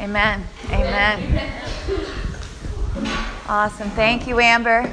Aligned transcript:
Amen. 0.00 0.42
Amen. 0.70 1.52
Awesome. 3.46 3.90
Thank 3.90 4.26
you, 4.26 4.40
Amber. 4.40 4.90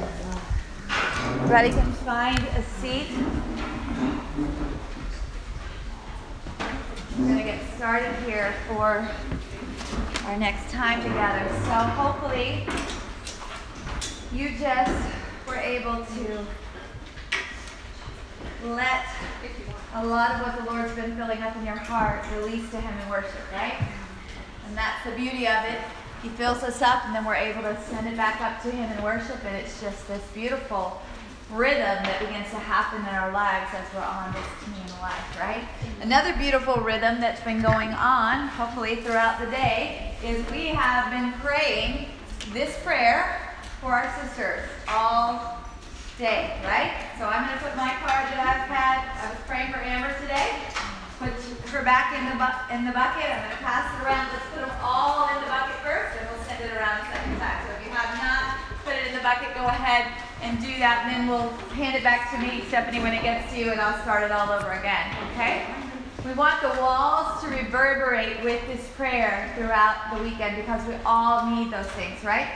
Everybody 0.89 1.69
can 1.69 1.93
find 1.93 2.37
a 2.37 2.61
seat. 2.81 3.07
We're 7.17 7.25
going 7.25 7.37
to 7.37 7.43
get 7.45 7.75
started 7.77 8.13
here 8.25 8.53
for 8.67 9.07
our 10.25 10.37
next 10.37 10.69
time 10.71 11.01
together. 11.01 11.47
So 11.63 11.71
hopefully 11.71 12.67
you 14.33 14.59
just 14.59 15.15
were 15.47 15.55
able 15.55 16.03
to 16.03 16.45
let 18.65 19.05
a 19.93 20.05
lot 20.05 20.31
of 20.31 20.41
what 20.41 20.57
the 20.57 20.69
Lord's 20.69 20.93
been 20.95 21.15
filling 21.15 21.41
up 21.43 21.55
in 21.55 21.65
your 21.65 21.77
heart 21.77 22.25
release 22.35 22.69
to 22.71 22.81
Him 22.81 22.99
in 22.99 23.09
worship, 23.09 23.53
right? 23.53 23.87
And 24.67 24.77
that's 24.77 25.03
the 25.05 25.11
beauty 25.11 25.47
of 25.47 25.63
it. 25.65 25.79
He 26.21 26.29
fills 26.29 26.61
us 26.63 26.81
up, 26.81 27.05
and 27.05 27.15
then 27.15 27.23
we're 27.23 27.35
able 27.35 27.61
to 27.61 27.79
send 27.85 28.07
it 28.07 28.17
back 28.17 28.41
up 28.41 28.61
to 28.63 28.71
Him 28.71 28.91
in 28.91 29.03
worship, 29.03 29.43
and 29.45 29.55
it's 29.55 29.79
just 29.79 30.07
this 30.07 30.21
beautiful 30.33 31.01
rhythm 31.51 32.03
that 32.03 32.19
begins 32.19 32.49
to 32.49 32.57
happen 32.57 32.99
in 32.99 33.15
our 33.15 33.31
lives 33.31 33.71
as 33.73 33.87
we're 33.93 34.01
on 34.01 34.33
this 34.33 34.47
team 34.65 34.99
life, 34.99 35.39
right? 35.39 35.63
Another 36.01 36.35
beautiful 36.35 36.75
rhythm 36.81 37.21
that's 37.21 37.39
been 37.41 37.61
going 37.61 37.93
on, 37.93 38.49
hopefully 38.49 38.97
throughout 38.97 39.39
the 39.39 39.45
day, 39.45 40.15
is 40.23 40.43
we 40.51 40.67
have 40.67 41.11
been 41.11 41.31
praying 41.39 42.09
this 42.51 42.77
prayer 42.83 43.55
for 43.79 43.93
our 43.93 44.11
sisters 44.21 44.67
all 44.89 45.63
day, 46.17 46.59
right? 46.65 46.91
So 47.17 47.25
I'm 47.25 47.47
going 47.47 47.57
to 47.57 47.63
put 47.63 47.77
my 47.77 47.93
card 48.03 48.27
that 48.35 48.43
I've 48.43 48.67
had. 48.67 49.07
I 49.23 49.29
was 49.29 49.39
praying 49.47 49.71
for 49.71 49.79
Amber 49.79 50.11
today 50.19 50.59
put 51.17 51.33
her 51.73 51.81
back 51.81 52.13
in 52.13 52.21
the, 52.29 52.37
bu- 52.37 52.61
in 52.69 52.85
the 52.85 52.93
bucket. 52.93 53.25
I'm 53.25 53.41
going 53.41 53.57
to 53.57 53.63
pass 53.65 53.89
it 53.89 54.05
around. 54.05 54.29
Let's 54.29 54.45
put 54.53 54.61
them 54.61 54.73
all 54.85 55.25
in 55.33 55.41
the 55.41 55.49
bucket 55.49 55.77
first, 55.81 56.13
and 56.13 56.29
we'll 56.29 56.45
send 56.45 56.61
it 56.61 56.69
around 56.77 57.01
a 57.01 57.05
second 57.09 57.41
time. 57.41 57.57
So 57.65 57.73
if 57.73 57.81
you 57.89 57.91
have 57.91 58.13
not 58.21 58.61
put 58.85 58.93
it 58.93 59.09
in 59.09 59.13
the 59.17 59.25
bucket, 59.25 59.49
go 59.57 59.65
ahead 59.65 60.13
and 60.45 60.61
that, 60.79 61.05
and 61.05 61.11
then 61.11 61.27
we'll 61.27 61.49
hand 61.75 61.95
it 61.95 62.03
back 62.03 62.31
to 62.31 62.37
me, 62.37 62.63
Stephanie, 62.67 62.99
when 62.99 63.13
it 63.13 63.23
gets 63.23 63.51
to 63.53 63.59
you, 63.59 63.71
and 63.71 63.79
I'll 63.79 64.01
start 64.01 64.23
it 64.23 64.31
all 64.31 64.51
over 64.51 64.71
again, 64.71 65.15
okay? 65.31 65.65
We 66.25 66.33
want 66.33 66.61
the 66.61 66.69
walls 66.81 67.41
to 67.43 67.49
reverberate 67.49 68.43
with 68.43 68.65
this 68.67 68.87
prayer 68.95 69.53
throughout 69.55 70.13
the 70.13 70.23
weekend 70.23 70.57
because 70.57 70.85
we 70.87 70.95
all 71.05 71.49
need 71.49 71.71
those 71.71 71.87
things, 71.91 72.23
right? 72.23 72.47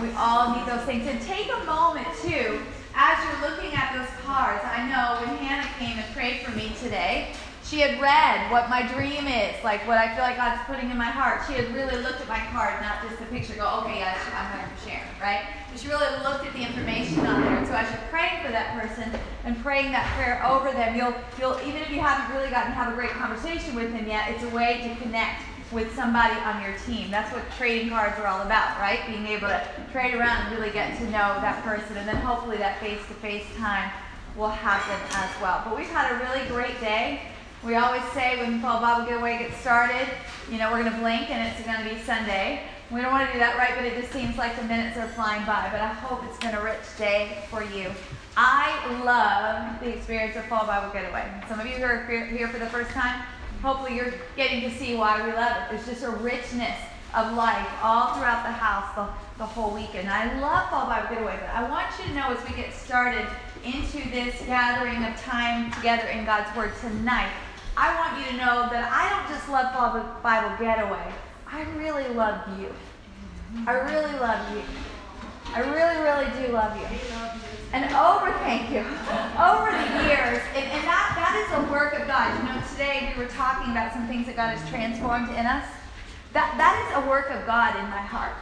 We 0.00 0.10
all 0.12 0.54
need 0.54 0.66
those 0.66 0.82
things. 0.82 1.06
And 1.06 1.20
take 1.22 1.50
a 1.50 1.64
moment, 1.64 2.06
too, 2.22 2.60
as 2.94 3.18
you're 3.24 3.50
looking 3.50 3.74
at 3.74 3.92
those 3.92 4.08
cards. 4.24 4.64
I 4.64 4.88
know 4.88 5.26
when 5.26 5.36
Hannah 5.38 5.68
came 5.78 5.98
and 5.98 6.14
prayed 6.14 6.40
for 6.40 6.50
me 6.56 6.72
today, 6.82 7.32
she 7.68 7.80
had 7.80 8.00
read 8.00 8.50
what 8.52 8.70
my 8.70 8.86
dream 8.86 9.26
is, 9.26 9.52
like 9.64 9.86
what 9.88 9.98
I 9.98 10.14
feel 10.14 10.22
like 10.22 10.36
God's 10.36 10.62
putting 10.66 10.90
in 10.90 10.96
my 10.96 11.10
heart. 11.10 11.42
She 11.48 11.54
had 11.54 11.74
really 11.74 12.00
looked 12.00 12.20
at 12.20 12.28
my 12.28 12.38
card, 12.54 12.80
not 12.80 13.02
just 13.02 13.18
the 13.18 13.26
picture, 13.26 13.54
go, 13.54 13.82
okay, 13.82 13.98
yeah, 13.98 14.14
I'm 14.38 14.54
going 14.54 14.70
to 14.70 14.88
share, 14.88 15.02
right? 15.20 15.42
But 15.70 15.80
she 15.80 15.88
really 15.88 16.06
looked 16.22 16.46
at 16.46 16.52
the 16.54 16.62
information 16.62 17.26
on 17.26 17.42
there. 17.42 17.66
So 17.66 17.74
as 17.74 17.90
you're 17.90 18.06
praying 18.08 18.44
for 18.44 18.52
that 18.52 18.78
person 18.78 19.10
and 19.44 19.58
praying 19.64 19.90
that 19.90 20.06
prayer 20.14 20.38
over 20.46 20.70
them, 20.70 20.94
you'll, 20.94 21.14
you'll 21.40 21.58
even 21.66 21.82
if 21.82 21.90
you 21.90 21.98
haven't 21.98 22.30
really 22.36 22.50
gotten 22.50 22.70
to 22.70 22.78
have 22.78 22.92
a 22.92 22.94
great 22.94 23.10
conversation 23.10 23.74
with 23.74 23.92
them 23.92 24.06
yet, 24.06 24.30
it's 24.30 24.44
a 24.44 24.50
way 24.50 24.86
to 24.86 25.02
connect 25.02 25.42
with 25.72 25.92
somebody 25.96 26.38
on 26.46 26.62
your 26.62 26.78
team. 26.86 27.10
That's 27.10 27.32
what 27.34 27.42
trading 27.58 27.90
cards 27.90 28.16
are 28.20 28.28
all 28.28 28.42
about, 28.42 28.78
right? 28.78 29.02
Being 29.08 29.26
able 29.26 29.48
to 29.48 29.66
trade 29.90 30.14
around 30.14 30.46
and 30.46 30.56
really 30.56 30.70
get 30.70 30.96
to 30.98 31.04
know 31.06 31.42
that 31.42 31.64
person. 31.64 31.96
And 31.96 32.06
then 32.06 32.16
hopefully 32.22 32.58
that 32.58 32.78
face-to-face 32.78 33.46
time 33.58 33.90
will 34.36 34.50
happen 34.50 35.00
as 35.18 35.42
well. 35.42 35.62
But 35.64 35.76
we've 35.76 35.90
had 35.90 36.12
a 36.12 36.22
really 36.22 36.46
great 36.46 36.78
day. 36.78 37.22
We 37.66 37.74
always 37.74 38.04
say 38.12 38.38
when 38.38 38.60
Fall 38.60 38.80
Bible 38.80 39.06
Getaway 39.06 39.38
gets 39.38 39.56
started, 39.56 40.06
you 40.52 40.56
know, 40.56 40.70
we're 40.70 40.82
going 40.82 40.92
to 40.92 41.00
blink 41.00 41.30
and 41.30 41.48
it's 41.48 41.66
going 41.66 41.82
to 41.82 41.92
be 41.92 42.00
Sunday. 42.02 42.62
We 42.92 43.00
don't 43.00 43.10
want 43.10 43.26
to 43.26 43.32
do 43.32 43.40
that, 43.40 43.58
right? 43.58 43.72
But 43.74 43.84
it 43.84 44.00
just 44.00 44.12
seems 44.12 44.38
like 44.38 44.56
the 44.56 44.62
minutes 44.62 44.96
are 44.96 45.08
flying 45.08 45.44
by. 45.44 45.68
But 45.72 45.80
I 45.80 45.88
hope 45.88 46.22
it's 46.28 46.38
been 46.38 46.54
a 46.54 46.62
rich 46.62 46.84
day 46.96 47.38
for 47.50 47.64
you. 47.64 47.90
I 48.36 49.02
love 49.02 49.80
the 49.80 49.88
experience 49.96 50.36
of 50.36 50.44
Fall 50.44 50.64
Bible 50.64 50.92
Getaway. 50.92 51.28
Some 51.48 51.58
of 51.58 51.66
you 51.66 51.72
who 51.72 51.82
are 51.82 52.04
here 52.06 52.46
for 52.46 52.60
the 52.60 52.66
first 52.66 52.90
time, 52.90 53.24
hopefully 53.62 53.96
you're 53.96 54.14
getting 54.36 54.60
to 54.60 54.70
see 54.78 54.94
why 54.94 55.26
we 55.26 55.32
love 55.32 55.50
it. 55.56 55.62
There's 55.68 55.86
just 55.86 56.04
a 56.04 56.10
richness 56.10 56.78
of 57.16 57.34
life 57.34 57.68
all 57.82 58.14
throughout 58.14 58.44
the 58.44 58.52
house 58.52 58.94
the, 58.94 59.08
the 59.38 59.46
whole 59.46 59.74
weekend. 59.74 60.08
I 60.08 60.38
love 60.38 60.70
Fall 60.70 60.86
Bible 60.86 61.08
Getaway, 61.08 61.36
but 61.40 61.50
I 61.50 61.68
want 61.68 61.86
you 61.98 62.04
to 62.04 62.14
know 62.14 62.28
as 62.30 62.48
we 62.48 62.54
get 62.54 62.72
started 62.72 63.26
into 63.64 64.08
this 64.10 64.36
gathering 64.46 65.02
of 65.02 65.20
time 65.20 65.72
together 65.72 66.06
in 66.06 66.24
God's 66.24 66.54
Word 66.56 66.72
tonight, 66.80 67.32
I 67.76 67.94
want 67.94 68.18
you 68.18 68.32
to 68.32 68.36
know 68.38 68.68
that 68.72 68.88
I 68.88 69.12
don't 69.12 69.28
just 69.28 69.48
love 69.50 69.74
Bible 70.22 70.56
Getaway. 70.58 71.12
I 71.46 71.62
really 71.76 72.08
love 72.08 72.40
you. 72.58 72.72
I 73.66 73.72
really 73.72 74.18
love 74.18 74.56
you. 74.56 74.62
I 75.52 75.60
really, 75.60 76.00
really 76.02 76.28
do 76.40 76.52
love 76.52 76.74
you. 76.76 76.86
And 77.72 77.84
over, 77.92 78.32
thank 78.40 78.70
you, 78.70 78.80
over 79.36 79.68
the 79.68 80.08
years, 80.08 80.40
and, 80.56 80.64
and 80.72 80.82
that, 80.88 81.12
that 81.20 81.36
is 81.36 81.48
a 81.52 81.72
work 81.72 81.92
of 81.98 82.06
God. 82.06 82.32
You 82.40 82.48
know, 82.48 82.62
today 82.72 83.12
we 83.12 83.22
were 83.22 83.30
talking 83.30 83.72
about 83.72 83.92
some 83.92 84.06
things 84.08 84.26
that 84.26 84.36
God 84.36 84.56
has 84.56 84.68
transformed 84.70 85.28
in 85.30 85.44
us. 85.44 85.66
That, 86.32 86.56
that 86.56 86.74
is 86.88 87.04
a 87.04 87.08
work 87.08 87.30
of 87.30 87.44
God 87.44 87.76
in 87.76 87.84
my 87.90 88.00
heart. 88.00 88.36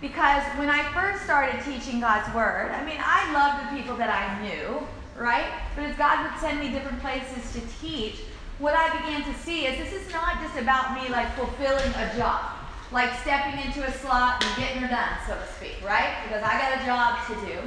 Because 0.00 0.42
when 0.58 0.68
I 0.68 0.82
first 0.92 1.22
started 1.24 1.62
teaching 1.62 2.00
God's 2.00 2.32
Word, 2.34 2.72
I 2.72 2.84
mean, 2.84 2.98
I 2.98 3.30
loved 3.32 3.70
the 3.70 3.76
people 3.76 3.96
that 3.96 4.10
I 4.10 4.42
knew, 4.42 4.82
right? 5.16 5.46
But 5.76 5.84
as 5.84 5.96
God 5.96 6.24
would 6.24 6.40
send 6.40 6.58
me 6.58 6.70
different 6.70 7.00
places 7.00 7.52
to 7.52 7.60
teach, 7.80 8.20
what 8.60 8.74
I 8.74 8.92
began 9.00 9.24
to 9.24 9.40
see 9.40 9.64
is 9.64 9.78
this 9.78 9.92
is 9.92 10.12
not 10.12 10.40
just 10.42 10.56
about 10.58 10.94
me 10.94 11.08
like 11.08 11.34
fulfilling 11.34 11.92
a 11.96 12.14
job, 12.14 12.52
like 12.92 13.10
stepping 13.20 13.58
into 13.64 13.82
a 13.82 13.90
slot 13.90 14.44
and 14.44 14.56
getting 14.56 14.82
her 14.82 14.88
done, 14.88 15.16
so 15.26 15.34
to 15.34 15.52
speak, 15.56 15.76
right? 15.82 16.14
Because 16.24 16.42
I 16.44 16.58
got 16.60 16.80
a 16.80 16.84
job 16.84 17.26
to 17.28 17.46
do. 17.46 17.58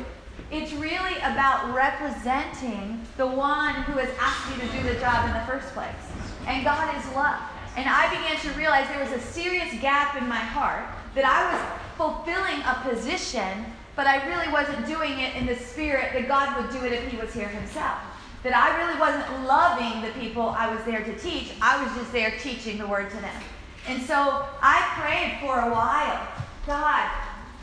It's 0.52 0.72
really 0.74 1.18
about 1.18 1.74
representing 1.74 3.02
the 3.18 3.26
one 3.26 3.74
who 3.84 3.94
has 3.98 4.10
asked 4.20 4.50
me 4.52 4.68
to 4.68 4.78
do 4.78 4.84
the 4.94 5.00
job 5.00 5.26
in 5.26 5.34
the 5.34 5.46
first 5.48 5.74
place. 5.74 5.90
And 6.46 6.64
God 6.64 6.96
is 6.96 7.06
love. 7.16 7.42
And 7.76 7.90
I 7.90 8.08
began 8.10 8.38
to 8.38 8.52
realize 8.52 8.88
there 8.90 9.04
was 9.04 9.14
a 9.14 9.20
serious 9.20 9.74
gap 9.82 10.16
in 10.22 10.28
my 10.28 10.36
heart 10.36 10.86
that 11.16 11.26
I 11.26 11.54
was 11.54 11.62
fulfilling 11.98 12.62
a 12.62 12.88
position, 12.88 13.66
but 13.96 14.06
I 14.06 14.28
really 14.30 14.52
wasn't 14.54 14.86
doing 14.86 15.20
it 15.20 15.36
in 15.36 15.48
the 15.48 15.56
spirit 15.56 16.14
that 16.14 16.28
God 16.28 16.56
would 16.56 16.72
do 16.72 16.86
it 16.86 16.94
if 16.94 17.08
He 17.08 17.18
was 17.18 17.34
here 17.34 17.48
Himself 17.48 17.98
that 18.44 18.54
I 18.54 18.76
really 18.78 19.00
wasn't 19.00 19.48
loving 19.48 20.02
the 20.02 20.12
people 20.20 20.50
I 20.50 20.74
was 20.74 20.84
there 20.86 21.04
to 21.04 21.18
teach. 21.18 21.52
I 21.62 21.84
was 21.84 21.96
just 21.96 22.12
there 22.12 22.34
teaching 22.40 22.78
the 22.78 22.88
word 22.88 23.10
to 23.12 23.18
them. 23.18 23.42
And 23.88 24.02
so 24.04 24.46
I 24.62 24.84
prayed 25.00 25.40
for 25.42 25.60
a 25.60 25.72
while 25.72 26.28
God, 26.66 27.10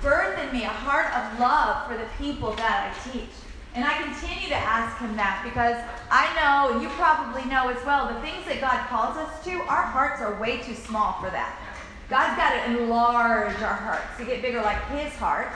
burn 0.03 0.39
in 0.39 0.53
me 0.53 0.65
a 0.65 0.69
heart 0.69 1.09
of 1.17 1.41
love 1.41 1.87
for 1.87 1.97
the 1.97 2.07
people 2.19 2.53
that 2.57 2.93
I 2.93 3.11
teach. 3.11 3.31
And 3.75 3.85
I 3.85 4.03
continue 4.03 4.49
to 4.49 4.57
ask 4.57 4.99
him 4.99 5.17
that 5.17 5.43
because 5.45 5.77
I 6.11 6.27
know, 6.37 6.75
and 6.75 6.83
you 6.83 6.89
probably 6.91 7.45
know 7.45 7.69
as 7.69 7.83
well, 7.87 8.13
the 8.13 8.21
things 8.21 8.45
that 8.47 8.61
God 8.61 8.87
calls 8.89 9.17
us 9.17 9.45
to, 9.45 9.53
our 9.71 9.83
hearts 9.83 10.21
are 10.21 10.39
way 10.41 10.59
too 10.59 10.75
small 10.75 11.15
for 11.21 11.31
that. 11.31 11.57
God's 12.11 12.37
got 12.37 12.51
to 12.53 12.83
enlarge 12.83 13.55
our 13.63 13.75
hearts 13.75 14.19
to 14.19 14.25
get 14.25 14.43
bigger 14.43 14.61
like 14.61 14.85
his 14.89 15.15
heart. 15.15 15.49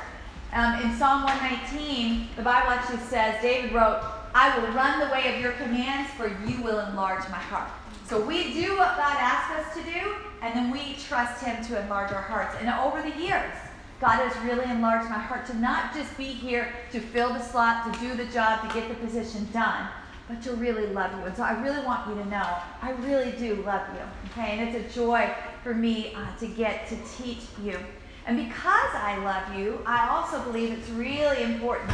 Um, 0.53 0.81
in 0.81 0.97
Psalm 0.97 1.25
119, 1.25 2.29
the 2.37 2.43
Bible 2.43 2.71
actually 2.71 2.99
says, 2.99 3.43
David 3.43 3.73
wrote, 3.73 4.01
I 4.35 4.59
will 4.59 4.69
run 4.73 4.99
the 4.99 5.07
way 5.07 5.35
of 5.35 5.41
your 5.41 5.53
commands, 5.53 6.11
for 6.15 6.27
you 6.47 6.61
will 6.63 6.81
enlarge 6.81 7.23
my 7.31 7.39
heart. 7.39 7.71
So 8.07 8.21
we 8.21 8.53
do 8.53 8.77
what 8.77 8.97
God 8.97 9.17
asks 9.19 9.67
us 9.67 9.77
to 9.77 9.93
do, 9.93 10.15
and 10.43 10.55
then 10.55 10.71
we 10.71 10.97
trust 11.09 11.45
Him 11.45 11.65
to 11.67 11.81
enlarge 11.81 12.13
our 12.13 12.21
hearts. 12.21 12.57
And 12.61 12.69
over 12.69 13.01
the 13.01 13.17
years, 13.17 13.53
God 14.01 14.29
has 14.29 14.37
really 14.45 14.69
enlarged 14.71 15.09
my 15.09 15.19
heart 15.19 15.47
to 15.47 15.57
not 15.57 15.95
just 15.95 16.17
be 16.19 16.25
here 16.25 16.73
to 16.93 17.01
fill 17.01 17.33
the 17.33 17.43
slot, 17.43 17.93
to 17.93 18.01
do 18.01 18.15
the 18.15 18.27
job, 18.27 18.69
to 18.69 18.75
get 18.79 18.89
the 18.89 18.95
position 18.97 19.49
done, 19.53 19.89
but 20.29 20.43
to 20.43 20.53
really 20.55 20.87
love 20.89 21.13
you. 21.19 21.25
And 21.25 21.37
so 21.37 21.45
I 21.45 21.59
really 21.63 21.85
want 21.87 22.09
you 22.09 22.15
to 22.17 22.29
know, 22.29 22.57
I 22.83 22.91
really 23.03 23.31
do 23.39 23.63
love 23.63 23.87
you. 23.95 24.33
Okay, 24.33 24.59
and 24.59 24.69
it's 24.69 24.95
a 24.95 24.95
joy 24.95 25.33
for 25.63 25.75
me 25.75 26.13
uh, 26.15 26.37
to 26.41 26.47
get 26.49 26.89
to 26.89 26.97
teach 27.17 27.45
you. 27.63 27.79
And 28.27 28.37
because 28.37 28.91
I 28.95 29.19
love 29.23 29.59
you, 29.59 29.81
I 29.87 30.09
also 30.09 30.43
believe 30.43 30.73
it's 30.73 30.91
really 30.91 31.43
important 31.43 31.91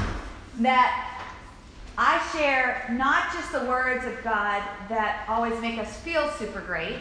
that 0.60 1.09
I 1.98 2.26
share 2.32 2.86
not 2.96 3.32
just 3.32 3.52
the 3.52 3.64
words 3.64 4.06
of 4.06 4.22
God 4.24 4.62
that 4.88 5.24
always 5.28 5.60
make 5.60 5.78
us 5.78 5.96
feel 5.98 6.30
super 6.30 6.60
great, 6.60 6.96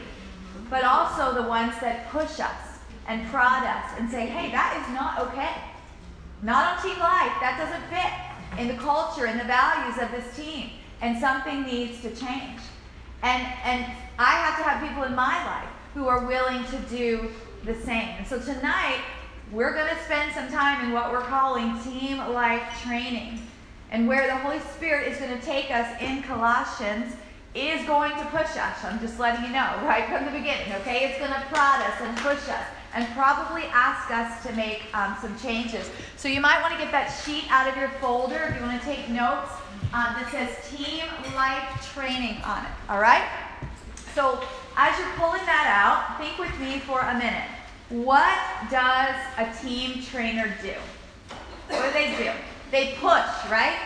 but 0.69 0.83
also 0.83 1.33
the 1.33 1.47
ones 1.47 1.73
that 1.81 2.09
push 2.09 2.39
us 2.39 2.79
and 3.07 3.25
prod 3.27 3.63
us 3.63 3.91
and 3.97 4.09
say, 4.09 4.27
hey, 4.27 4.51
that 4.51 4.81
is 4.81 4.93
not 4.93 5.19
okay. 5.27 5.55
Not 6.41 6.77
on 6.77 6.83
team 6.83 6.99
life. 6.99 7.33
That 7.41 7.57
doesn't 7.57 7.83
fit 7.89 8.61
in 8.61 8.67
the 8.67 8.81
culture 8.81 9.25
and 9.25 9.39
the 9.39 9.45
values 9.45 9.97
of 10.01 10.11
this 10.11 10.35
team. 10.35 10.71
And 11.01 11.19
something 11.19 11.63
needs 11.63 12.01
to 12.01 12.09
change. 12.09 12.59
And, 13.23 13.43
and 13.63 13.85
I 14.17 14.31
have 14.31 14.57
to 14.57 14.63
have 14.63 14.87
people 14.87 15.03
in 15.03 15.15
my 15.15 15.43
life 15.45 15.69
who 15.93 16.07
are 16.07 16.25
willing 16.25 16.63
to 16.65 16.77
do 16.89 17.31
the 17.65 17.75
same. 17.75 18.09
And 18.17 18.27
so 18.27 18.39
tonight, 18.39 18.99
we're 19.51 19.73
going 19.73 19.87
to 19.87 20.03
spend 20.03 20.33
some 20.33 20.49
time 20.49 20.85
in 20.85 20.91
what 20.91 21.11
we're 21.11 21.21
calling 21.21 21.79
team 21.81 22.17
life 22.33 22.61
training. 22.83 23.39
And 23.91 24.07
where 24.07 24.27
the 24.27 24.35
Holy 24.35 24.59
Spirit 24.59 25.11
is 25.11 25.17
going 25.17 25.37
to 25.37 25.45
take 25.45 25.71
us 25.71 25.87
in 26.01 26.21
Colossians 26.23 27.13
is 27.55 27.83
going 27.87 28.11
to 28.11 28.25
push 28.25 28.55
us. 28.57 28.83
I'm 28.83 28.99
just 28.99 29.19
letting 29.19 29.43
you 29.43 29.51
know, 29.51 29.81
right 29.83 30.07
from 30.07 30.25
the 30.25 30.31
beginning, 30.31 30.71
okay? 30.81 31.09
It's 31.09 31.17
going 31.17 31.31
to 31.31 31.47
prod 31.47 31.81
us 31.81 31.95
and 32.01 32.15
push 32.17 32.47
us 32.47 32.63
and 32.93 33.07
probably 33.15 33.63
ask 33.73 34.11
us 34.11 34.43
to 34.45 34.55
make 34.55 34.83
um, 34.95 35.15
some 35.21 35.37
changes. 35.39 35.89
So 36.17 36.27
you 36.27 36.41
might 36.41 36.61
want 36.61 36.73
to 36.73 36.79
get 36.79 36.91
that 36.91 37.07
sheet 37.25 37.45
out 37.49 37.67
of 37.67 37.75
your 37.77 37.89
folder 38.01 38.49
if 38.49 38.55
you 38.55 38.65
want 38.65 38.79
to 38.79 38.85
take 38.85 39.09
notes 39.09 39.51
um, 39.93 40.13
that 40.13 40.29
says 40.31 40.49
Team 40.69 41.05
Life 41.35 41.91
Training 41.93 42.41
on 42.43 42.63
it. 42.65 42.71
All 42.89 42.99
right? 42.99 43.27
So 44.13 44.39
as 44.77 44.97
you're 44.99 45.09
pulling 45.17 45.45
that 45.45 45.67
out, 45.67 46.19
think 46.19 46.37
with 46.37 46.57
me 46.59 46.79
for 46.79 47.01
a 47.01 47.13
minute. 47.13 47.49
What 47.89 48.37
does 48.69 49.15
a 49.37 49.51
team 49.63 50.03
trainer 50.03 50.55
do? 50.61 50.73
What 51.69 51.85
do 51.85 51.91
they 51.93 52.15
do? 52.17 52.31
They 52.71 52.95
push, 52.99 53.29
right? 53.49 53.77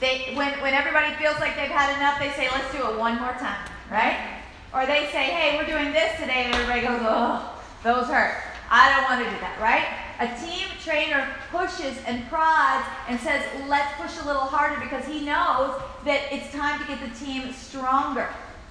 They 0.00 0.32
when 0.34 0.52
when 0.60 0.74
everybody 0.74 1.14
feels 1.16 1.38
like 1.40 1.56
they've 1.56 1.70
had 1.70 1.96
enough, 1.96 2.18
they 2.18 2.30
say, 2.30 2.48
let's 2.50 2.70
do 2.72 2.78
it 2.78 2.98
one 2.98 3.18
more 3.18 3.32
time, 3.32 3.68
right? 3.90 4.40
Or 4.74 4.86
they 4.86 5.08
say, 5.10 5.24
hey, 5.24 5.56
we're 5.56 5.66
doing 5.66 5.92
this 5.92 6.12
today, 6.20 6.44
and 6.44 6.54
everybody 6.54 6.82
goes, 6.82 7.00
oh, 7.02 7.58
those 7.82 8.06
hurt. 8.06 8.36
I 8.70 8.92
don't 8.92 9.04
want 9.08 9.24
to 9.24 9.30
do 9.30 9.40
that, 9.40 9.58
right? 9.60 9.88
A 10.20 10.28
team 10.44 10.68
trainer 10.84 11.26
pushes 11.50 11.96
and 12.04 12.28
prods 12.28 12.86
and 13.08 13.18
says, 13.18 13.42
let's 13.66 13.94
push 13.96 14.22
a 14.22 14.26
little 14.26 14.42
harder 14.42 14.78
because 14.80 15.06
he 15.06 15.24
knows 15.24 15.80
that 16.04 16.30
it's 16.30 16.52
time 16.52 16.78
to 16.80 16.86
get 16.86 17.00
the 17.00 17.24
team 17.24 17.52
stronger. 17.52 18.28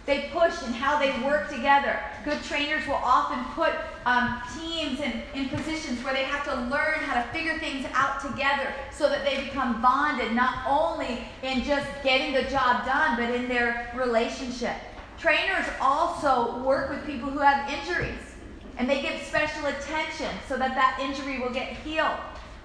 They 0.07 0.30
push 0.31 0.63
and 0.63 0.74
how 0.74 0.98
they 0.98 1.12
work 1.21 1.50
together. 1.50 2.00
Good 2.24 2.42
trainers 2.42 2.88
will 2.88 2.95
often 2.95 3.44
put 3.54 3.74
um, 4.06 4.42
teams 4.57 5.01
in, 5.01 5.21
in 5.33 5.50
positions 5.50 6.01
where 6.01 6.13
they 6.13 6.24
have 6.24 6.45
to 6.45 6.56
learn 6.56 7.00
how 7.01 7.21
to 7.21 7.27
figure 7.33 7.59
things 7.59 7.86
out 7.94 8.21
together 8.21 8.74
so 8.89 9.09
that 9.09 9.25
they 9.25 9.44
become 9.44 9.81
bonded, 9.81 10.31
not 10.31 10.65
only 10.65 11.19
in 11.44 11.62
just 11.62 11.86
getting 12.04 12.33
the 12.33 12.50
job 12.50 12.86
done, 12.86 13.18
but 13.18 13.36
in 13.36 13.50
their 13.50 13.92
relationship. 13.95 14.77
Trainers 15.19 15.65
also 15.81 16.63
work 16.63 16.89
with 16.89 17.06
people 17.06 17.30
who 17.30 17.39
have 17.39 17.69
injuries 17.69 18.36
and 18.77 18.89
they 18.89 19.01
give 19.01 19.21
special 19.24 19.65
attention 19.65 20.30
so 20.48 20.56
that 20.56 20.74
that 20.75 21.00
injury 21.01 21.39
will 21.39 21.51
get 21.51 21.75
healed 21.77 22.15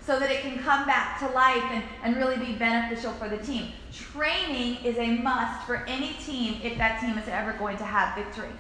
so 0.05 0.19
that 0.19 0.31
it 0.31 0.41
can 0.41 0.59
come 0.59 0.85
back 0.87 1.19
to 1.21 1.29
life 1.29 1.63
and, 1.71 1.85
and 2.03 2.17
really 2.17 2.37
be 2.37 2.55
beneficial 2.55 3.13
for 3.13 3.29
the 3.29 3.39
team. 3.39 3.73
Training 3.93 4.79
is 4.85 4.99
a 4.99 5.17
must 5.19 5.65
for 5.67 5.85
any 5.87 6.15
team 6.15 6.61
if 6.63 6.77
that 6.79 7.01
team 7.01 7.17
is 7.19 7.29
ever 7.29 7.53
going 7.55 7.77
to 7.77 7.85
have 7.85 8.15
victory. 8.17 8.51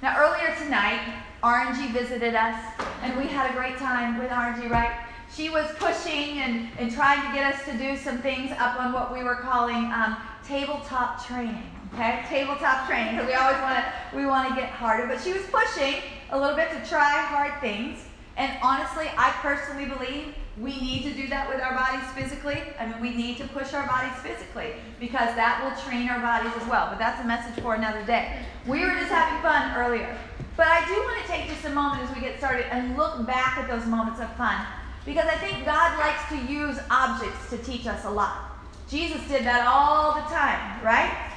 Now, 0.00 0.16
earlier 0.18 0.54
tonight, 0.56 1.00
RNG 1.42 1.92
visited 1.92 2.34
us, 2.34 2.56
and 3.02 3.18
we 3.18 3.26
had 3.26 3.50
a 3.50 3.54
great 3.54 3.76
time 3.78 4.18
with 4.18 4.30
RNG, 4.30 4.70
right? 4.70 4.92
She 5.34 5.50
was 5.50 5.66
pushing 5.76 6.38
and, 6.38 6.68
and 6.78 6.90
trying 6.90 7.20
to 7.26 7.36
get 7.36 7.54
us 7.54 7.64
to 7.66 7.76
do 7.76 7.96
some 7.96 8.18
things 8.18 8.50
up 8.52 8.80
on 8.80 8.92
what 8.92 9.12
we 9.12 9.22
were 9.22 9.36
calling 9.36 9.92
um, 9.92 10.16
tabletop 10.44 11.26
training. 11.26 11.70
Okay, 11.94 12.24
tabletop 12.28 12.86
training 12.86 13.16
because 13.16 13.26
we 13.26 13.34
always 13.34 13.60
want 13.60 13.76
to 13.78 14.16
we 14.16 14.26
want 14.26 14.48
to 14.48 14.54
get 14.54 14.68
harder. 14.68 15.06
But 15.06 15.20
she 15.20 15.32
was 15.32 15.42
pushing 15.46 16.02
a 16.30 16.38
little 16.38 16.56
bit 16.56 16.70
to 16.70 16.88
try 16.88 17.22
hard 17.22 17.60
things. 17.60 18.04
And 18.36 18.52
honestly, 18.62 19.06
I 19.16 19.30
personally 19.42 19.86
believe 19.86 20.34
we 20.60 20.80
need 20.80 21.02
to 21.04 21.14
do 21.14 21.28
that 21.28 21.48
with 21.48 21.60
our 21.60 21.74
bodies 21.74 22.08
physically. 22.12 22.62
I 22.78 22.86
mean, 22.86 23.00
we 23.00 23.14
need 23.14 23.36
to 23.38 23.46
push 23.48 23.74
our 23.74 23.86
bodies 23.86 24.18
physically 24.22 24.72
because 24.98 25.34
that 25.36 25.62
will 25.62 25.74
train 25.84 26.08
our 26.08 26.20
bodies 26.20 26.52
as 26.60 26.68
well. 26.68 26.88
But 26.90 26.98
that's 26.98 27.22
a 27.22 27.26
message 27.26 27.62
for 27.62 27.74
another 27.74 28.02
day. 28.04 28.40
We 28.66 28.80
were 28.84 28.94
just 28.94 29.10
having 29.10 29.40
fun 29.42 29.76
earlier. 29.76 30.16
But 30.56 30.66
I 30.66 30.84
do 30.86 30.94
want 30.94 31.22
to 31.22 31.28
take 31.30 31.48
just 31.48 31.64
a 31.64 31.70
moment 31.70 32.02
as 32.02 32.14
we 32.14 32.20
get 32.20 32.38
started 32.38 32.66
and 32.72 32.96
look 32.96 33.24
back 33.26 33.58
at 33.58 33.68
those 33.68 33.86
moments 33.86 34.20
of 34.20 34.34
fun 34.34 34.66
because 35.06 35.26
I 35.26 35.36
think 35.36 35.64
God 35.64 35.96
likes 35.98 36.28
to 36.30 36.52
use 36.52 36.78
objects 36.90 37.48
to 37.50 37.58
teach 37.58 37.86
us 37.86 38.04
a 38.04 38.10
lot. 38.10 38.58
Jesus 38.90 39.26
did 39.28 39.44
that 39.44 39.66
all 39.66 40.14
the 40.14 40.28
time, 40.28 40.84
right? 40.84 41.32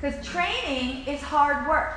Because 0.00 0.26
training 0.26 1.06
is 1.06 1.20
hard 1.20 1.68
work. 1.68 1.92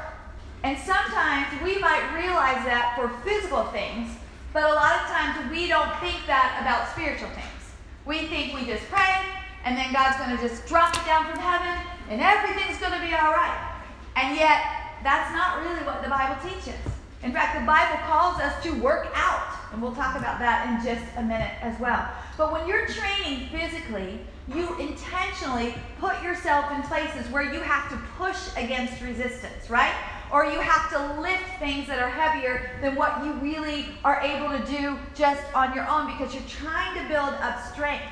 And 0.63 0.77
sometimes 0.77 1.47
we 1.63 1.79
might 1.79 2.13
realize 2.13 2.65
that 2.65 2.93
for 2.95 3.09
physical 3.23 3.63
things, 3.65 4.09
but 4.53 4.63
a 4.63 4.73
lot 4.73 5.01
of 5.01 5.07
times 5.07 5.51
we 5.51 5.67
don't 5.67 5.93
think 5.99 6.25
that 6.25 6.57
about 6.61 6.89
spiritual 6.91 7.29
things. 7.29 7.73
We 8.05 8.25
think 8.27 8.53
we 8.53 8.65
just 8.65 8.83
pray, 8.89 9.21
and 9.63 9.77
then 9.77 9.93
God's 9.93 10.17
going 10.17 10.35
to 10.35 10.41
just 10.41 10.65
drop 10.65 10.95
it 10.95 11.05
down 11.05 11.29
from 11.29 11.39
heaven, 11.39 11.77
and 12.09 12.21
everything's 12.21 12.79
going 12.79 12.93
to 12.93 13.05
be 13.05 13.13
all 13.13 13.31
right. 13.31 13.77
And 14.15 14.35
yet, 14.35 14.61
that's 15.03 15.31
not 15.31 15.61
really 15.61 15.85
what 15.85 16.01
the 16.01 16.09
Bible 16.09 16.35
teaches. 16.41 16.79
In 17.21 17.31
fact, 17.31 17.59
the 17.59 17.65
Bible 17.65 17.99
calls 18.07 18.39
us 18.39 18.63
to 18.63 18.71
work 18.81 19.07
out, 19.13 19.53
and 19.71 19.81
we'll 19.81 19.93
talk 19.93 20.17
about 20.17 20.39
that 20.39 20.67
in 20.67 20.85
just 20.85 21.05
a 21.17 21.21
minute 21.21 21.51
as 21.61 21.79
well. 21.79 22.09
But 22.37 22.51
when 22.51 22.67
you're 22.67 22.87
training 22.87 23.49
physically, 23.49 24.19
you 24.47 24.75
intentionally 24.79 25.75
put 25.99 26.23
yourself 26.23 26.71
in 26.71 26.81
places 26.83 27.29
where 27.31 27.43
you 27.43 27.59
have 27.59 27.89
to 27.89 27.97
push 28.17 28.37
against 28.55 29.01
resistance, 29.01 29.69
right? 29.69 29.93
Or 30.31 30.45
you 30.45 30.59
have 30.59 30.89
to 30.91 31.21
lift 31.21 31.43
things 31.59 31.87
that 31.87 31.99
are 31.99 32.09
heavier 32.09 32.71
than 32.81 32.95
what 32.95 33.23
you 33.23 33.33
really 33.33 33.85
are 34.03 34.21
able 34.21 34.49
to 34.57 34.65
do 34.71 34.97
just 35.15 35.41
on 35.55 35.73
your 35.73 35.87
own 35.87 36.07
because 36.07 36.33
you're 36.33 36.43
trying 36.47 37.01
to 37.01 37.07
build 37.07 37.33
up 37.41 37.65
strength. 37.71 38.05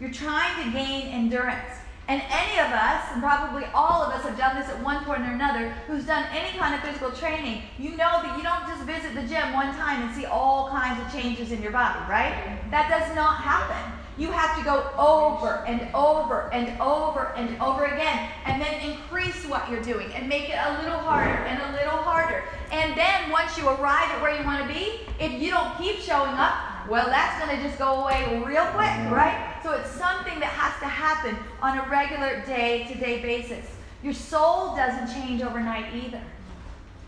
You're 0.00 0.12
trying 0.12 0.64
to 0.64 0.70
gain 0.70 1.08
endurance. 1.08 1.72
And 2.08 2.22
any 2.30 2.60
of 2.60 2.70
us, 2.70 3.02
and 3.12 3.20
probably 3.20 3.64
all 3.74 4.02
of 4.02 4.14
us, 4.14 4.22
have 4.22 4.38
done 4.38 4.54
this 4.54 4.68
at 4.68 4.80
one 4.82 5.04
point 5.04 5.22
or 5.22 5.32
another, 5.32 5.70
who's 5.88 6.04
done 6.04 6.24
any 6.30 6.56
kind 6.56 6.72
of 6.74 6.80
physical 6.80 7.10
training, 7.10 7.62
you 7.78 7.90
know 7.90 8.22
that 8.22 8.36
you 8.36 8.44
don't 8.44 8.64
just 8.68 8.84
visit 8.84 9.14
the 9.14 9.26
gym 9.26 9.52
one 9.52 9.74
time 9.74 10.06
and 10.06 10.14
see 10.14 10.24
all 10.24 10.68
kinds 10.68 11.02
of 11.02 11.12
changes 11.12 11.50
in 11.50 11.60
your 11.60 11.72
body, 11.72 11.98
right? 12.08 12.60
That 12.70 12.88
does 12.88 13.12
not 13.16 13.42
happen. 13.42 13.92
You 14.18 14.30
have 14.30 14.56
to 14.58 14.64
go 14.64 14.90
over 14.96 15.62
and 15.66 15.88
over 15.94 16.48
and 16.52 16.80
over 16.80 17.32
and 17.36 17.60
over 17.60 17.84
again 17.84 18.30
and 18.46 18.60
then 18.62 18.90
increase 18.90 19.44
what 19.46 19.70
you're 19.70 19.82
doing 19.82 20.10
and 20.14 20.26
make 20.26 20.48
it 20.48 20.56
a 20.58 20.82
little 20.82 20.98
harder 20.98 21.30
and 21.44 21.62
a 21.62 21.76
little 21.76 21.98
harder. 21.98 22.44
And 22.72 22.96
then 22.96 23.30
once 23.30 23.58
you 23.58 23.68
arrive 23.68 24.08
at 24.10 24.22
where 24.22 24.38
you 24.38 24.44
want 24.44 24.66
to 24.66 24.72
be, 24.72 25.00
if 25.20 25.32
you 25.40 25.50
don't 25.50 25.76
keep 25.76 25.96
showing 25.98 26.32
up, 26.32 26.88
well, 26.88 27.06
that's 27.06 27.44
going 27.44 27.56
to 27.56 27.62
just 27.62 27.78
go 27.78 28.04
away 28.04 28.42
real 28.46 28.64
quick, 28.66 28.88
mm-hmm. 28.88 29.12
right? 29.12 29.60
So 29.62 29.72
it's 29.72 29.90
something 29.90 30.38
that 30.40 30.48
has 30.48 30.78
to 30.80 30.86
happen 30.86 31.36
on 31.60 31.78
a 31.78 31.88
regular 31.90 32.42
day 32.46 32.86
to 32.88 32.94
day 32.98 33.20
basis. 33.20 33.66
Your 34.02 34.14
soul 34.14 34.76
doesn't 34.76 35.12
change 35.14 35.42
overnight 35.42 35.94
either. 35.94 36.22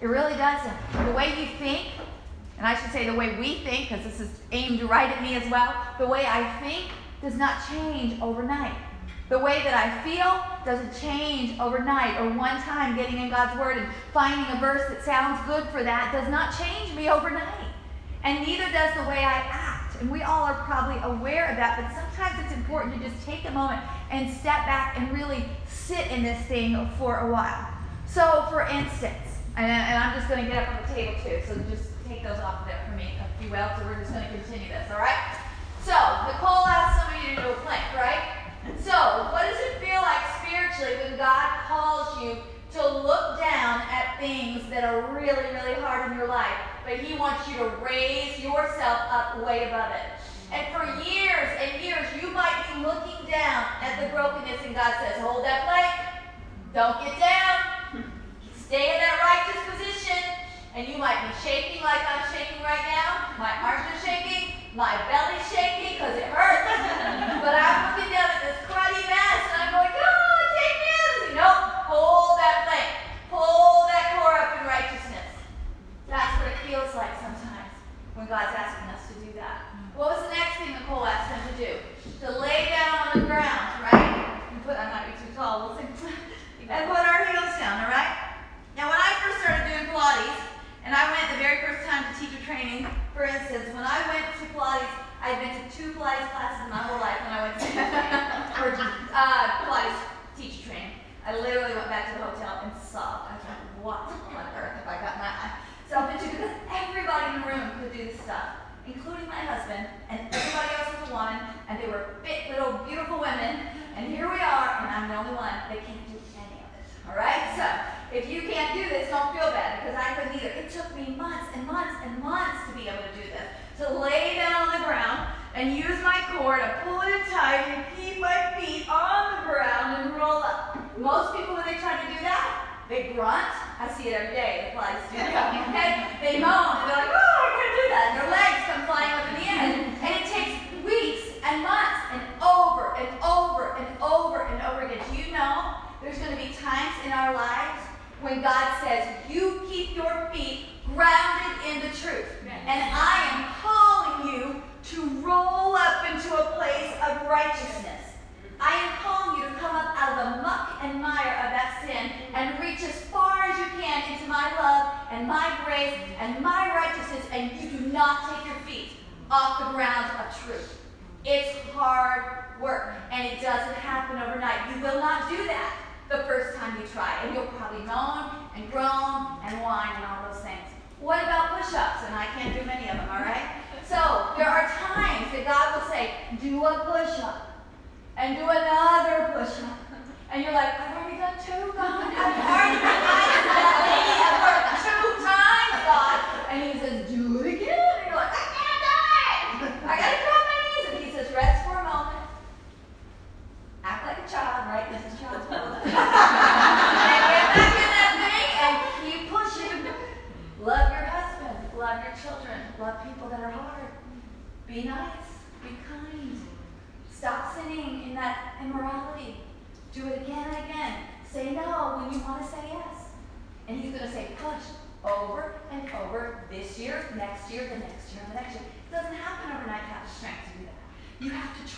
It 0.01 0.07
really 0.07 0.35
doesn't. 0.35 0.77
The 1.07 1.13
way 1.13 1.29
you 1.41 1.47
think, 1.59 1.89
and 2.59 2.67
I 2.67 2.75
should 2.75 2.91
say 2.91 3.07
the 3.07 3.15
way 3.15 3.39
we 3.39 3.61
think, 3.61 3.89
because 3.89 4.05
this 4.05 4.21
is 4.21 4.31
aimed 4.51 4.83
right 4.83 5.09
at 5.09 5.23
me 5.23 5.37
as 5.37 5.49
well, 5.49 5.75
the 5.99 6.07
way 6.07 6.27
I 6.27 6.61
think 6.61 6.91
does 7.23 7.37
not 7.37 7.57
change 7.71 8.21
overnight. 8.21 8.75
The 9.29 9.39
way 9.39 9.63
that 9.63 9.75
I 9.75 10.03
feel 10.03 10.43
doesn't 10.65 11.01
change 11.01 11.59
overnight 11.61 12.21
or 12.21 12.31
one 12.31 12.61
time 12.63 12.97
getting 12.97 13.19
in 13.19 13.31
God's 13.31 13.59
Word 13.61 13.77
and 13.77 13.89
finding 14.13 14.57
a 14.57 14.61
verse 14.61 14.83
that 14.89 15.05
sounds 15.05 15.47
good 15.47 15.69
for 15.69 15.85
that 15.85 16.13
does 16.13 16.29
not 16.31 16.57
change 16.59 16.95
me 16.97 17.09
overnight. 17.09 17.67
And 18.25 18.45
neither 18.45 18.65
does 18.73 18.95
the 18.95 19.03
way 19.03 19.19
I 19.19 19.45
act. 19.51 20.01
And 20.01 20.11
we 20.11 20.23
all 20.23 20.45
are 20.45 20.65
probably 20.65 20.99
aware 21.03 21.51
of 21.51 21.57
that, 21.57 21.79
but 21.79 21.95
sometimes 21.95 22.45
it's 22.45 22.55
important 22.55 22.95
to 22.95 23.09
just 23.09 23.25
take 23.25 23.47
a 23.47 23.51
moment 23.51 23.83
and 24.11 24.31
step 24.33 24.65
back 24.67 24.99
and 24.99 25.13
really 25.13 25.45
sit 25.69 26.07
in 26.11 26.23
this 26.23 26.41
thing 26.47 26.89
for 26.99 27.21
a 27.21 27.33
while. 27.33 27.69
So, 28.07 28.47
for 28.49 28.63
instance, 28.63 29.39
and, 29.57 29.71
I'm 29.71 30.17
just 30.17 30.29
going 30.29 30.45
to 30.45 30.51
get 30.51 30.63
up 30.63 30.75
on 30.75 30.89
the 30.89 30.95
table 30.95 31.15
too, 31.23 31.41
so 31.47 31.55
just 31.69 31.91
take 32.19 32.29
those 32.29 32.43
off 32.43 32.63
of 32.63 32.67
there 32.67 32.81
for 32.89 32.97
me, 32.97 33.15
if 33.15 33.45
you 33.45 33.51
will. 33.51 33.69
So, 33.79 33.87
we're 33.87 34.01
just 34.01 34.13
going 34.13 34.27
to 34.27 34.35
continue 34.35 34.69
this, 34.69 34.91
all 34.91 34.99
right? 34.99 35.39
So, 35.87 35.95
Nicole 36.27 36.67
asked 36.67 37.07
some 37.07 37.15
of 37.15 37.23
you 37.23 37.37
to 37.37 37.43
do 37.43 37.49
a 37.51 37.55
plank, 37.63 37.95
right? 37.95 38.51
So, 38.83 39.31
what 39.31 39.47
does 39.47 39.59
it 39.59 39.79
feel 39.79 40.03
like 40.03 40.23
spiritually 40.43 40.99
when 41.05 41.17
God 41.17 41.47
calls 41.69 42.21
you 42.23 42.37
to 42.75 42.83
look 42.83 43.39
down 43.39 43.87
at 43.87 44.19
things 44.19 44.69
that 44.71 44.83
are 44.83 45.15
really, 45.15 45.47
really 45.55 45.79
hard 45.79 46.11
in 46.11 46.19
your 46.19 46.27
life, 46.27 46.59
but 46.85 46.99
He 46.99 47.17
wants 47.17 47.47
you 47.49 47.59
to 47.59 47.71
raise 47.87 48.41
yourself 48.41 48.99
up 49.11 49.45
way 49.47 49.69
above 49.69 49.93
it? 49.95 50.19
And 50.51 50.67
for 50.75 50.85
years 51.07 51.49
and 51.63 51.83
years, 51.83 52.07
you 52.21 52.31
might 52.33 52.67
be 52.75 52.83
looking 52.83 53.31
down 53.31 53.65
at 53.81 54.01
the 54.03 54.11
brokenness, 54.11 54.61
and 54.65 54.75
God 54.75 54.93
says, 54.99 55.21
Hold 55.23 55.45
that 55.45 55.65
plank. 55.69 55.95
Don't 56.75 56.99
get 57.05 57.19
down. 57.21 58.05
Stay 58.57 58.95
in 58.95 59.01
that 59.01 59.17
righteous 59.23 59.63
position. 59.71 60.48
And 60.75 60.87
you 60.87 60.99
might 60.99 61.19
be 61.25 61.33
shaking 61.41 61.83
like 61.83 62.05
I'm 62.05 62.25
shaking 62.29 62.61
right 62.63 62.85
now. 62.85 63.35
My 63.41 63.53
arms 63.65 63.89
are 63.89 64.01
shaking. 64.05 64.53
My 64.77 64.95
belly's 65.09 65.47
shaking 65.49 65.97
because 65.97 66.15
it 66.17 66.29
hurts. 66.29 66.69
but 67.45 67.55
I'm 67.57 67.97
looking 67.97 68.13
down 68.13 68.29
at 68.29 68.41
this 68.45 68.59
cruddy 68.69 69.03
mess 69.09 69.43
and 69.57 69.59
I'm 69.65 69.73
going, 69.73 69.91
oh, 69.91 69.97
God, 69.97 70.45
take 70.61 70.77
me 70.79 70.89
out. 70.93 71.19
Nope, 71.35 71.65
hold 71.89 72.39
that 72.39 72.69
plank. 72.69 72.91
Pull 73.31 73.88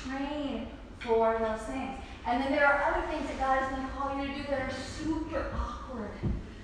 train 0.04 0.68
for 1.00 1.38
those 1.38 1.66
things. 1.66 1.98
And 2.26 2.42
then 2.42 2.52
there 2.52 2.66
are 2.66 2.92
other 2.92 3.06
things 3.06 3.26
that 3.28 3.38
God 3.38 3.62
is 3.62 3.68
going 3.70 3.86
to 3.86 3.92
call 3.94 4.20
you 4.20 4.28
to 4.28 4.34
do 4.34 4.42
that 4.50 4.60
are 4.60 4.74
super 4.74 5.52
awkward, 5.56 6.10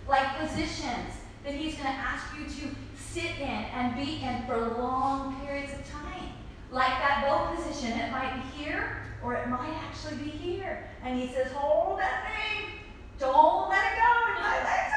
like 0.09 0.38
positions 0.38 1.14
that 1.45 1.55
He's 1.55 1.75
going 1.75 1.87
to 1.87 2.00
ask 2.00 2.26
you 2.37 2.45
to 2.45 2.75
sit 2.99 3.38
in 3.38 3.49
and 3.49 3.97
be 3.97 4.23
in 4.23 4.45
for 4.47 4.76
long 4.78 5.40
periods 5.40 5.73
of 5.73 5.90
time. 5.90 6.31
Like 6.71 6.88
that 6.88 7.25
bow 7.25 7.55
position, 7.55 7.99
it 7.99 8.11
might 8.11 8.35
be 8.35 8.62
here 8.62 8.99
or 9.23 9.35
it 9.35 9.49
might 9.49 9.73
actually 9.88 10.16
be 10.16 10.31
here. 10.31 10.88
And 11.02 11.19
he 11.19 11.28
says, 11.28 11.50
hold 11.52 11.99
that 11.99 12.26
thing. 12.26 12.71
Don't 13.19 13.71
let 13.71 13.93
it 13.93 13.97
go. 13.97 14.12
And 14.28 14.43
my 14.43 14.57
legs 14.62 14.93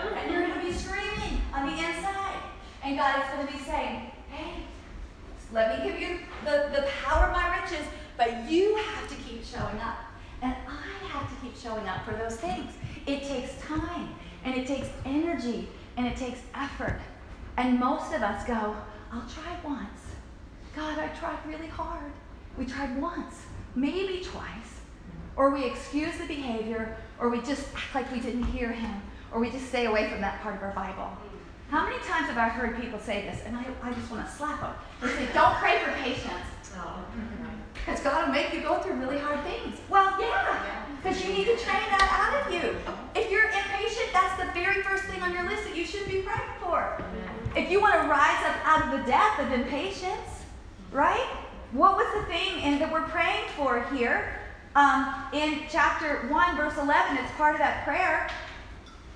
are 0.00 0.16
And 0.16 0.32
you're 0.32 0.46
going 0.46 0.60
to 0.60 0.66
be 0.66 0.72
screaming 0.72 1.42
on 1.52 1.66
the 1.66 1.72
inside. 1.72 2.40
And 2.82 2.96
God 2.96 3.22
is 3.22 3.30
going 3.34 3.46
to 3.46 3.52
be 3.52 3.58
saying, 3.58 4.10
hey, 4.30 4.64
let 5.52 5.78
me 5.78 5.90
give 5.90 6.00
you 6.00 6.18
the, 6.44 6.70
the 6.72 6.86
power 7.02 7.26
of 7.26 7.32
my 7.32 7.60
riches, 7.60 7.86
but 8.16 8.48
you 8.48 8.76
have 8.76 9.08
to 9.08 9.14
keep 9.16 9.44
showing 9.44 9.78
up. 9.78 9.98
And 10.42 10.54
I 10.68 11.06
have 11.08 11.28
to 11.28 11.44
keep 11.44 11.56
showing 11.56 11.86
up 11.88 12.04
for 12.04 12.12
those 12.12 12.36
things. 12.36 12.72
It 13.06 13.24
takes 13.24 13.60
time, 13.60 14.14
and 14.44 14.54
it 14.54 14.66
takes 14.66 14.88
energy, 15.04 15.68
and 15.96 16.06
it 16.06 16.16
takes 16.16 16.40
effort. 16.54 17.00
And 17.56 17.78
most 17.78 18.14
of 18.14 18.22
us 18.22 18.46
go, 18.46 18.76
I'll 19.12 19.28
try 19.28 19.56
once. 19.64 20.00
God, 20.74 20.98
I 20.98 21.08
tried 21.08 21.38
really 21.46 21.66
hard. 21.66 22.12
We 22.56 22.64
tried 22.64 23.00
once, 23.00 23.42
maybe 23.74 24.22
twice. 24.24 24.80
Or 25.36 25.50
we 25.50 25.64
excuse 25.64 26.16
the 26.16 26.26
behavior, 26.26 26.96
or 27.18 27.28
we 27.28 27.40
just 27.40 27.66
act 27.74 27.94
like 27.94 28.12
we 28.12 28.20
didn't 28.20 28.44
hear 28.44 28.72
him, 28.72 29.02
or 29.32 29.40
we 29.40 29.50
just 29.50 29.66
stay 29.66 29.86
away 29.86 30.08
from 30.08 30.20
that 30.20 30.40
part 30.42 30.56
of 30.56 30.62
our 30.62 30.72
Bible. 30.72 31.10
How 31.70 31.84
many 31.84 31.98
times 32.02 32.26
have 32.26 32.36
I 32.36 32.48
heard 32.48 32.80
people 32.80 32.98
say 32.98 33.22
this, 33.22 33.42
and 33.46 33.56
I, 33.56 33.64
I 33.82 33.92
just 33.92 34.10
want 34.10 34.26
to 34.26 34.32
slap 34.32 34.60
them? 34.60 34.74
They 35.00 35.08
say, 35.08 35.32
don't 35.32 35.54
pray 35.56 35.78
for 35.84 35.92
patience. 36.02 36.50
Because 37.74 38.00
God 38.00 38.26
will 38.26 38.34
make 38.34 38.52
you 38.52 38.60
go 38.60 38.80
through 38.80 38.94
really 38.94 39.18
hard 39.18 39.42
things. 39.44 39.78
Well, 39.88 40.20
yeah, 40.20 40.84
because 40.96 41.24
you 41.24 41.32
need 41.32 41.46
to 41.46 41.56
train 41.56 41.86
that 41.94 42.10
out 42.10 42.46
of 42.46 42.52
you. 42.52 42.76
If 43.14 43.30
you're 43.30 43.48
impatient, 43.50 44.12
that's 44.12 44.42
the 44.42 44.50
very 44.52 44.82
first 44.82 45.04
thing 45.04 45.22
on 45.22 45.32
your 45.32 45.48
list 45.48 45.64
that 45.64 45.76
you 45.76 45.84
should 45.86 46.06
be 46.06 46.22
praying 46.22 46.50
for. 46.60 47.00
If 47.56 47.70
you 47.70 47.80
want 47.80 47.94
to 47.94 48.08
rise 48.08 48.44
up 48.44 48.56
out 48.64 48.92
of 48.92 49.00
the 49.00 49.06
death 49.06 49.38
of 49.40 49.52
impatience, 49.52 50.40
Right? 50.92 51.26
What 51.72 51.96
was 51.96 52.06
the 52.14 52.26
thing 52.26 52.62
and 52.62 52.80
that 52.80 52.92
we're 52.92 53.06
praying 53.08 53.44
for 53.56 53.84
here? 53.94 54.40
Um, 54.74 55.14
in 55.32 55.62
chapter 55.68 56.26
1, 56.28 56.56
verse 56.56 56.76
11, 56.76 57.16
it's 57.16 57.30
part 57.32 57.54
of 57.54 57.60
that 57.60 57.84
prayer. 57.84 58.28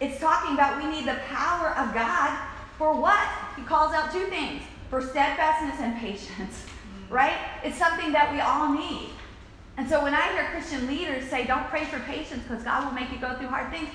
It's 0.01 0.21
talking 0.21 0.55
about 0.55 0.83
we 0.83 0.91
need 0.91 1.07
the 1.07 1.19
power 1.29 1.71
of 1.77 1.95
God 1.95 2.39
for 2.79 3.01
what? 3.01 3.29
He 3.57 3.63
calls 3.63 3.95
out 3.95 4.13
two 4.13 4.25
things 4.27 4.63
for 4.91 5.01
steadfastness 5.01 5.81
and 5.81 5.97
patience, 5.99 6.65
mm-hmm. 6.65 7.15
right? 7.15 7.37
It's 7.63 7.79
something 7.79 8.13
that 8.13 8.33
we 8.33 8.41
all 8.41 8.73
need. 8.73 9.11
And 9.77 9.89
so 9.89 10.03
when 10.03 10.15
I 10.15 10.33
hear 10.33 10.45
Christian 10.51 10.87
leaders 10.87 11.29
say, 11.29 11.47
don't 11.47 11.67
pray 11.69 11.85
for 11.85 11.99
patience 12.01 12.43
because 12.43 12.63
God 12.63 12.85
will 12.85 12.93
make 12.93 13.11
you 13.11 13.19
go 13.19 13.35
through 13.37 13.49
hard 13.49 13.73
things, 13.73 13.89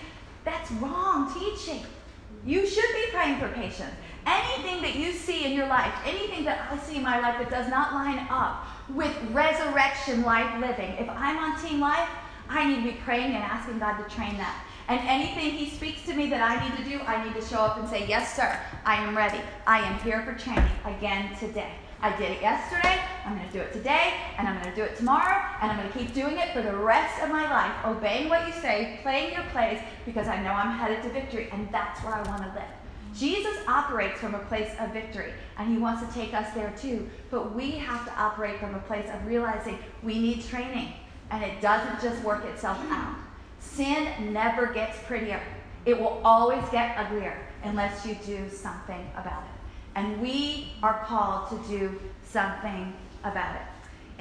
that's 0.43 0.71
wrong 0.73 1.33
teaching. 1.33 1.81
Mm-hmm. 1.81 2.49
You 2.49 2.65
should 2.67 2.89
be 2.93 3.11
praying 3.11 3.39
for 3.39 3.49
patience. 3.49 3.93
Anything 4.25 4.81
that 4.81 4.95
you 4.95 5.11
see 5.11 5.45
in 5.45 5.53
your 5.53 5.67
life, 5.67 5.93
anything 6.05 6.43
that 6.45 6.69
I 6.71 6.77
see 6.77 6.97
in 6.97 7.03
my 7.03 7.19
life 7.19 7.39
that 7.39 7.49
does 7.49 7.69
not 7.69 7.93
line 7.93 8.27
up 8.29 8.65
with 8.89 9.15
resurrection 9.31 10.23
life 10.23 10.59
living, 10.59 10.91
if 10.99 11.09
I'm 11.09 11.37
on 11.37 11.61
team 11.61 11.79
life, 11.79 12.09
I 12.49 12.67
need 12.67 12.83
to 12.83 12.91
be 12.91 12.97
praying 13.03 13.35
and 13.35 13.43
asking 13.43 13.79
God 13.79 13.97
to 13.97 14.15
train 14.15 14.37
that. 14.37 14.65
And 14.89 14.99
anything 15.07 15.51
He 15.51 15.69
speaks 15.69 16.03
to 16.07 16.13
me 16.13 16.29
that 16.31 16.41
I 16.41 16.67
need 16.67 16.75
to 16.77 16.83
do, 16.83 16.99
I 17.05 17.23
need 17.23 17.35
to 17.35 17.45
show 17.47 17.59
up 17.59 17.77
and 17.77 17.87
say, 17.87 18.07
Yes, 18.07 18.35
sir, 18.35 18.59
I 18.85 18.95
am 18.95 19.15
ready. 19.15 19.39
I 19.67 19.79
am 19.79 19.99
here 19.99 20.23
for 20.23 20.33
training 20.33 20.69
again 20.83 21.37
today. 21.37 21.71
I 22.01 22.15
did 22.15 22.31
it 22.31 22.41
yesterday, 22.41 22.97
I'm 23.25 23.35
going 23.35 23.45
to 23.45 23.53
do 23.53 23.59
it 23.59 23.73
today, 23.73 24.13
and 24.37 24.47
I'm 24.47 24.61
going 24.61 24.73
to 24.73 24.75
do 24.75 24.83
it 24.83 24.95
tomorrow, 24.95 25.43
and 25.61 25.69
I'm 25.69 25.77
going 25.77 25.91
to 25.91 25.99
keep 25.99 26.13
doing 26.13 26.37
it 26.37 26.53
for 26.53 26.61
the 26.61 26.73
rest 26.73 27.21
of 27.21 27.29
my 27.29 27.43
life, 27.43 27.73
obeying 27.83 28.29
what 28.29 28.47
you 28.47 28.53
say, 28.53 28.99
playing 29.03 29.33
your 29.33 29.43
plays, 29.51 29.79
because 30.05 30.29
I 30.29 30.41
know 30.41 30.51
I'm 30.51 30.77
headed 30.77 31.03
to 31.03 31.09
victory, 31.09 31.49
and 31.51 31.69
that's 31.73 32.01
where 32.01 32.13
I 32.13 32.21
want 32.23 32.43
to 32.43 32.49
live. 32.53 32.69
Jesus 33.13 33.57
operates 33.67 34.17
from 34.17 34.33
a 34.33 34.39
place 34.39 34.71
of 34.79 34.93
victory, 34.93 35.33
and 35.57 35.69
he 35.69 35.77
wants 35.77 36.07
to 36.07 36.13
take 36.13 36.33
us 36.33 36.53
there 36.53 36.73
too. 36.79 37.09
But 37.29 37.53
we 37.53 37.71
have 37.71 38.05
to 38.05 38.17
operate 38.17 38.59
from 38.59 38.75
a 38.75 38.79
place 38.79 39.09
of 39.09 39.25
realizing 39.25 39.77
we 40.01 40.19
need 40.19 40.45
training, 40.45 40.93
and 41.31 41.43
it 41.43 41.59
doesn't 41.59 42.01
just 42.01 42.23
work 42.23 42.45
itself 42.45 42.79
out. 42.89 43.17
Sin 43.59 44.33
never 44.33 44.67
gets 44.67 44.97
prettier, 45.03 45.41
it 45.85 45.99
will 45.99 46.21
always 46.23 46.63
get 46.69 46.97
uglier 46.97 47.37
unless 47.63 48.05
you 48.05 48.15
do 48.25 48.49
something 48.49 49.09
about 49.15 49.43
it. 49.43 49.49
And 49.95 50.21
we 50.21 50.73
are 50.83 51.03
called 51.05 51.49
to 51.49 51.67
do 51.67 51.99
something 52.23 52.93
about 53.23 53.55
it. 53.55 53.61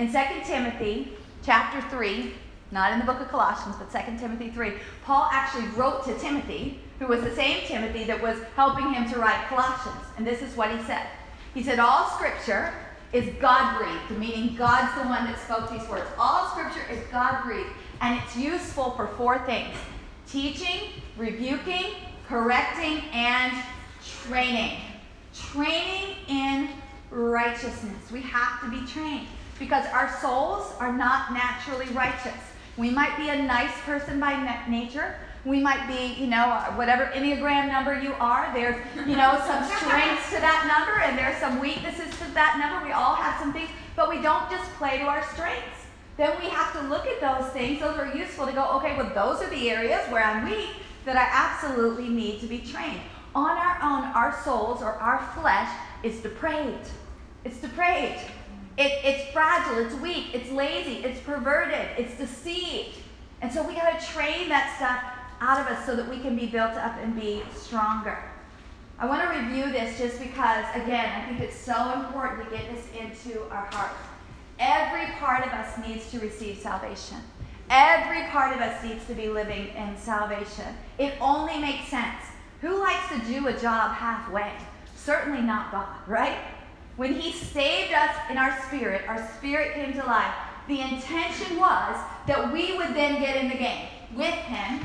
In 0.00 0.12
2 0.12 0.18
Timothy 0.44 1.12
chapter 1.44 1.80
3, 1.88 2.32
not 2.70 2.92
in 2.92 2.98
the 2.98 3.04
book 3.04 3.20
of 3.20 3.28
Colossians, 3.28 3.76
but 3.76 3.90
2 3.90 4.18
Timothy 4.18 4.50
3, 4.50 4.72
Paul 5.04 5.28
actually 5.32 5.66
wrote 5.68 6.04
to 6.04 6.18
Timothy 6.18 6.80
who 6.98 7.06
was 7.06 7.22
the 7.22 7.34
same 7.34 7.64
Timothy 7.66 8.04
that 8.04 8.20
was 8.20 8.38
helping 8.56 8.92
him 8.92 9.08
to 9.12 9.18
write 9.18 9.46
Colossians. 9.48 10.04
And 10.16 10.26
this 10.26 10.42
is 10.42 10.56
what 10.56 10.70
he 10.76 10.82
said. 10.84 11.06
He 11.54 11.62
said, 11.62 11.78
All 11.78 12.08
scripture 12.10 12.72
is 13.12 13.28
God 13.40 13.78
breathed, 13.78 14.20
meaning 14.20 14.56
God's 14.56 14.94
the 15.00 15.08
one 15.08 15.24
that 15.24 15.38
spoke 15.38 15.70
these 15.70 15.88
words. 15.88 16.06
All 16.18 16.50
scripture 16.50 16.82
is 16.90 16.98
God 17.10 17.44
breathed, 17.44 17.70
and 18.00 18.20
it's 18.20 18.36
useful 18.36 18.92
for 18.92 19.08
four 19.08 19.38
things 19.46 19.74
teaching, 20.26 20.90
rebuking, 21.16 21.94
correcting, 22.28 23.02
and 23.12 23.52
training. 24.26 24.78
training 25.32 26.16
in 26.28 26.68
righteousness. 27.10 28.10
We 28.12 28.20
have 28.22 28.60
to 28.62 28.70
be 28.70 28.86
trained 28.86 29.26
because 29.58 29.86
our 29.86 30.14
souls 30.20 30.72
are 30.78 30.92
not 30.92 31.32
naturally 31.32 31.86
righteous. 31.94 32.34
We 32.76 32.90
might 32.90 33.16
be 33.16 33.30
a 33.30 33.42
nice 33.42 33.72
person 33.84 34.20
by 34.20 34.36
nature. 34.68 35.16
We 35.44 35.60
might 35.60 35.86
be, 35.88 36.20
you 36.20 36.28
know, 36.28 36.44
uh, 36.44 36.72
whatever 36.72 37.06
Enneagram 37.14 37.68
number 37.68 37.98
you 38.00 38.12
are, 38.20 38.50
there's, 38.52 38.76
you 39.06 39.16
know, 39.16 39.42
some 39.46 39.64
strengths 39.78 40.30
to 40.30 40.40
that 40.40 40.66
number 40.68 41.00
and 41.00 41.16
there's 41.16 41.38
some 41.38 41.60
weaknesses 41.60 42.10
to 42.18 42.34
that 42.34 42.58
number. 42.58 42.84
We 42.84 42.92
all 42.92 43.14
have 43.14 43.40
some 43.40 43.52
things, 43.52 43.70
but 43.96 44.08
we 44.10 44.20
don't 44.20 44.50
just 44.50 44.70
play 44.74 44.98
to 44.98 45.04
our 45.04 45.24
strengths. 45.32 45.77
Then 46.18 46.36
we 46.42 46.48
have 46.48 46.72
to 46.72 46.88
look 46.88 47.06
at 47.06 47.20
those 47.20 47.50
things. 47.52 47.80
Those 47.80 47.96
are 47.96 48.12
useful 48.14 48.44
to 48.46 48.52
go, 48.52 48.64
okay, 48.78 48.96
well, 48.96 49.10
those 49.14 49.40
are 49.40 49.48
the 49.50 49.70
areas 49.70 50.04
where 50.10 50.22
I'm 50.22 50.50
weak 50.50 50.70
that 51.04 51.16
I 51.16 51.28
absolutely 51.32 52.08
need 52.08 52.40
to 52.40 52.46
be 52.46 52.58
trained. 52.58 53.00
On 53.36 53.56
our 53.56 53.78
own, 53.80 54.04
our 54.12 54.36
souls 54.42 54.82
or 54.82 54.92
our 54.94 55.24
flesh 55.40 55.70
is 56.02 56.18
depraved. 56.20 56.90
It's 57.44 57.58
depraved. 57.58 58.20
It, 58.76 58.92
it's 59.04 59.32
fragile, 59.32 59.78
it's 59.78 59.94
weak, 59.94 60.34
it's 60.34 60.50
lazy, 60.50 61.04
it's 61.04 61.20
perverted, 61.20 61.86
it's 61.96 62.16
deceived. 62.16 62.96
And 63.40 63.52
so 63.52 63.62
we 63.62 63.74
got 63.74 63.98
to 63.98 64.06
train 64.06 64.48
that 64.48 64.74
stuff 64.76 65.02
out 65.40 65.60
of 65.60 65.66
us 65.68 65.86
so 65.86 65.94
that 65.94 66.08
we 66.08 66.18
can 66.18 66.34
be 66.34 66.46
built 66.46 66.72
up 66.72 66.96
and 67.00 67.14
be 67.14 67.42
stronger. 67.54 68.18
I 68.98 69.06
want 69.06 69.22
to 69.22 69.38
review 69.38 69.70
this 69.70 69.96
just 69.98 70.18
because, 70.18 70.64
again, 70.74 71.22
I 71.22 71.28
think 71.28 71.40
it's 71.40 71.56
so 71.56 71.92
important 71.92 72.44
to 72.44 72.56
get 72.56 72.64
this 72.74 72.86
into 72.98 73.42
our 73.50 73.68
hearts. 73.72 73.94
Every 74.58 75.06
part 75.16 75.46
of 75.46 75.52
us 75.52 75.78
needs 75.86 76.10
to 76.10 76.18
receive 76.18 76.58
salvation. 76.58 77.18
Every 77.70 78.22
part 78.30 78.54
of 78.54 78.60
us 78.60 78.82
needs 78.82 79.06
to 79.06 79.14
be 79.14 79.28
living 79.28 79.68
in 79.68 79.96
salvation. 79.96 80.74
It 80.98 81.14
only 81.20 81.58
makes 81.58 81.88
sense. 81.88 82.24
Who 82.60 82.80
likes 82.80 83.08
to 83.10 83.32
do 83.32 83.46
a 83.46 83.52
job 83.52 83.92
halfway? 83.92 84.52
Certainly 84.96 85.42
not 85.42 85.70
God, 85.70 85.88
right? 86.06 86.38
When 86.96 87.14
He 87.14 87.32
saved 87.32 87.92
us 87.92 88.16
in 88.30 88.36
our 88.36 88.58
spirit, 88.66 89.02
our 89.06 89.30
spirit 89.36 89.74
came 89.74 89.92
to 89.92 90.04
life. 90.04 90.34
The 90.66 90.80
intention 90.80 91.58
was 91.58 91.96
that 92.26 92.52
we 92.52 92.76
would 92.76 92.94
then 92.94 93.20
get 93.20 93.36
in 93.36 93.48
the 93.48 93.56
game 93.56 93.86
with 94.16 94.34
Him 94.34 94.84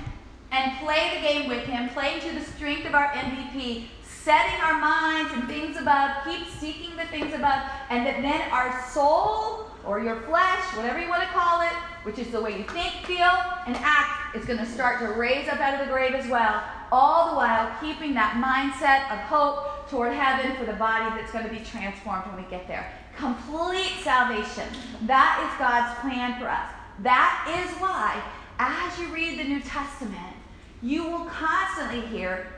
and 0.52 0.78
play 0.80 1.12
the 1.16 1.28
game 1.28 1.50
with 1.50 1.64
Him, 1.64 1.90
playing 1.90 2.22
to 2.22 2.32
the 2.32 2.46
strength 2.46 2.86
of 2.86 2.94
our 2.94 3.08
MVP, 3.08 3.86
setting 4.24 4.60
our 4.62 4.80
minds 4.80 5.34
and 5.34 5.48
things 5.48 5.76
above, 5.78 6.12
keep 6.26 6.48
seeking 6.48 6.96
the 6.96 7.06
things 7.06 7.34
above, 7.34 7.62
and 7.90 8.06
that 8.06 8.22
then 8.22 8.42
our 8.52 8.82
soul 8.90 9.68
or 9.86 10.00
your 10.00 10.22
flesh, 10.22 10.64
whatever 10.78 11.00
you 11.00 11.10
want 11.10 11.22
to 11.22 11.28
call 11.28 11.62
it, 11.62 11.74
which 12.04 12.18
is 12.18 12.32
the 12.32 12.40
way 12.40 12.58
you 12.58 12.64
think, 12.64 12.94
feel, 13.06 13.32
and 13.68 13.76
act, 13.78 14.36
is 14.36 14.46
going 14.46 14.60
to 14.60 14.66
start 14.66 15.00
to 15.00 15.08
raise 15.20 15.48
up 15.50 15.60
out 15.60 15.80
of 15.80 15.86
the 15.86 15.92
grave 15.92 16.14
as 16.14 16.28
well, 16.30 16.64
all 16.92 17.32
the 17.32 17.36
while 17.36 17.70
keeping 17.82 18.14
that 18.14 18.40
mindset 18.40 19.12
of 19.12 19.20
hope 19.28 19.90
toward 19.90 20.14
heaven 20.14 20.56
for 20.56 20.66
the 20.66 20.78
body 20.78 21.14
that's 21.16 21.32
going 21.32 21.46
to 21.46 21.52
be 21.52 21.60
transformed 21.60 22.26
when 22.28 22.38
we 22.44 22.50
get 22.50 22.68
there. 22.68 22.94
Complete 23.18 24.00
salvation. 24.04 24.68
That 25.06 25.44
is 25.46 25.60
God's 25.60 26.00
plan 26.00 26.40
for 26.40 26.48
us. 26.48 26.72
That 27.00 27.64
is 27.64 27.78
why, 27.82 28.24
as 28.60 29.00
you 29.00 29.14
read 29.14 29.38
the 29.38 29.44
New 29.44 29.60
Testament, 29.60 30.36
you 30.82 31.10
will 31.10 31.26
constantly 31.26 32.02
hear 32.08 32.53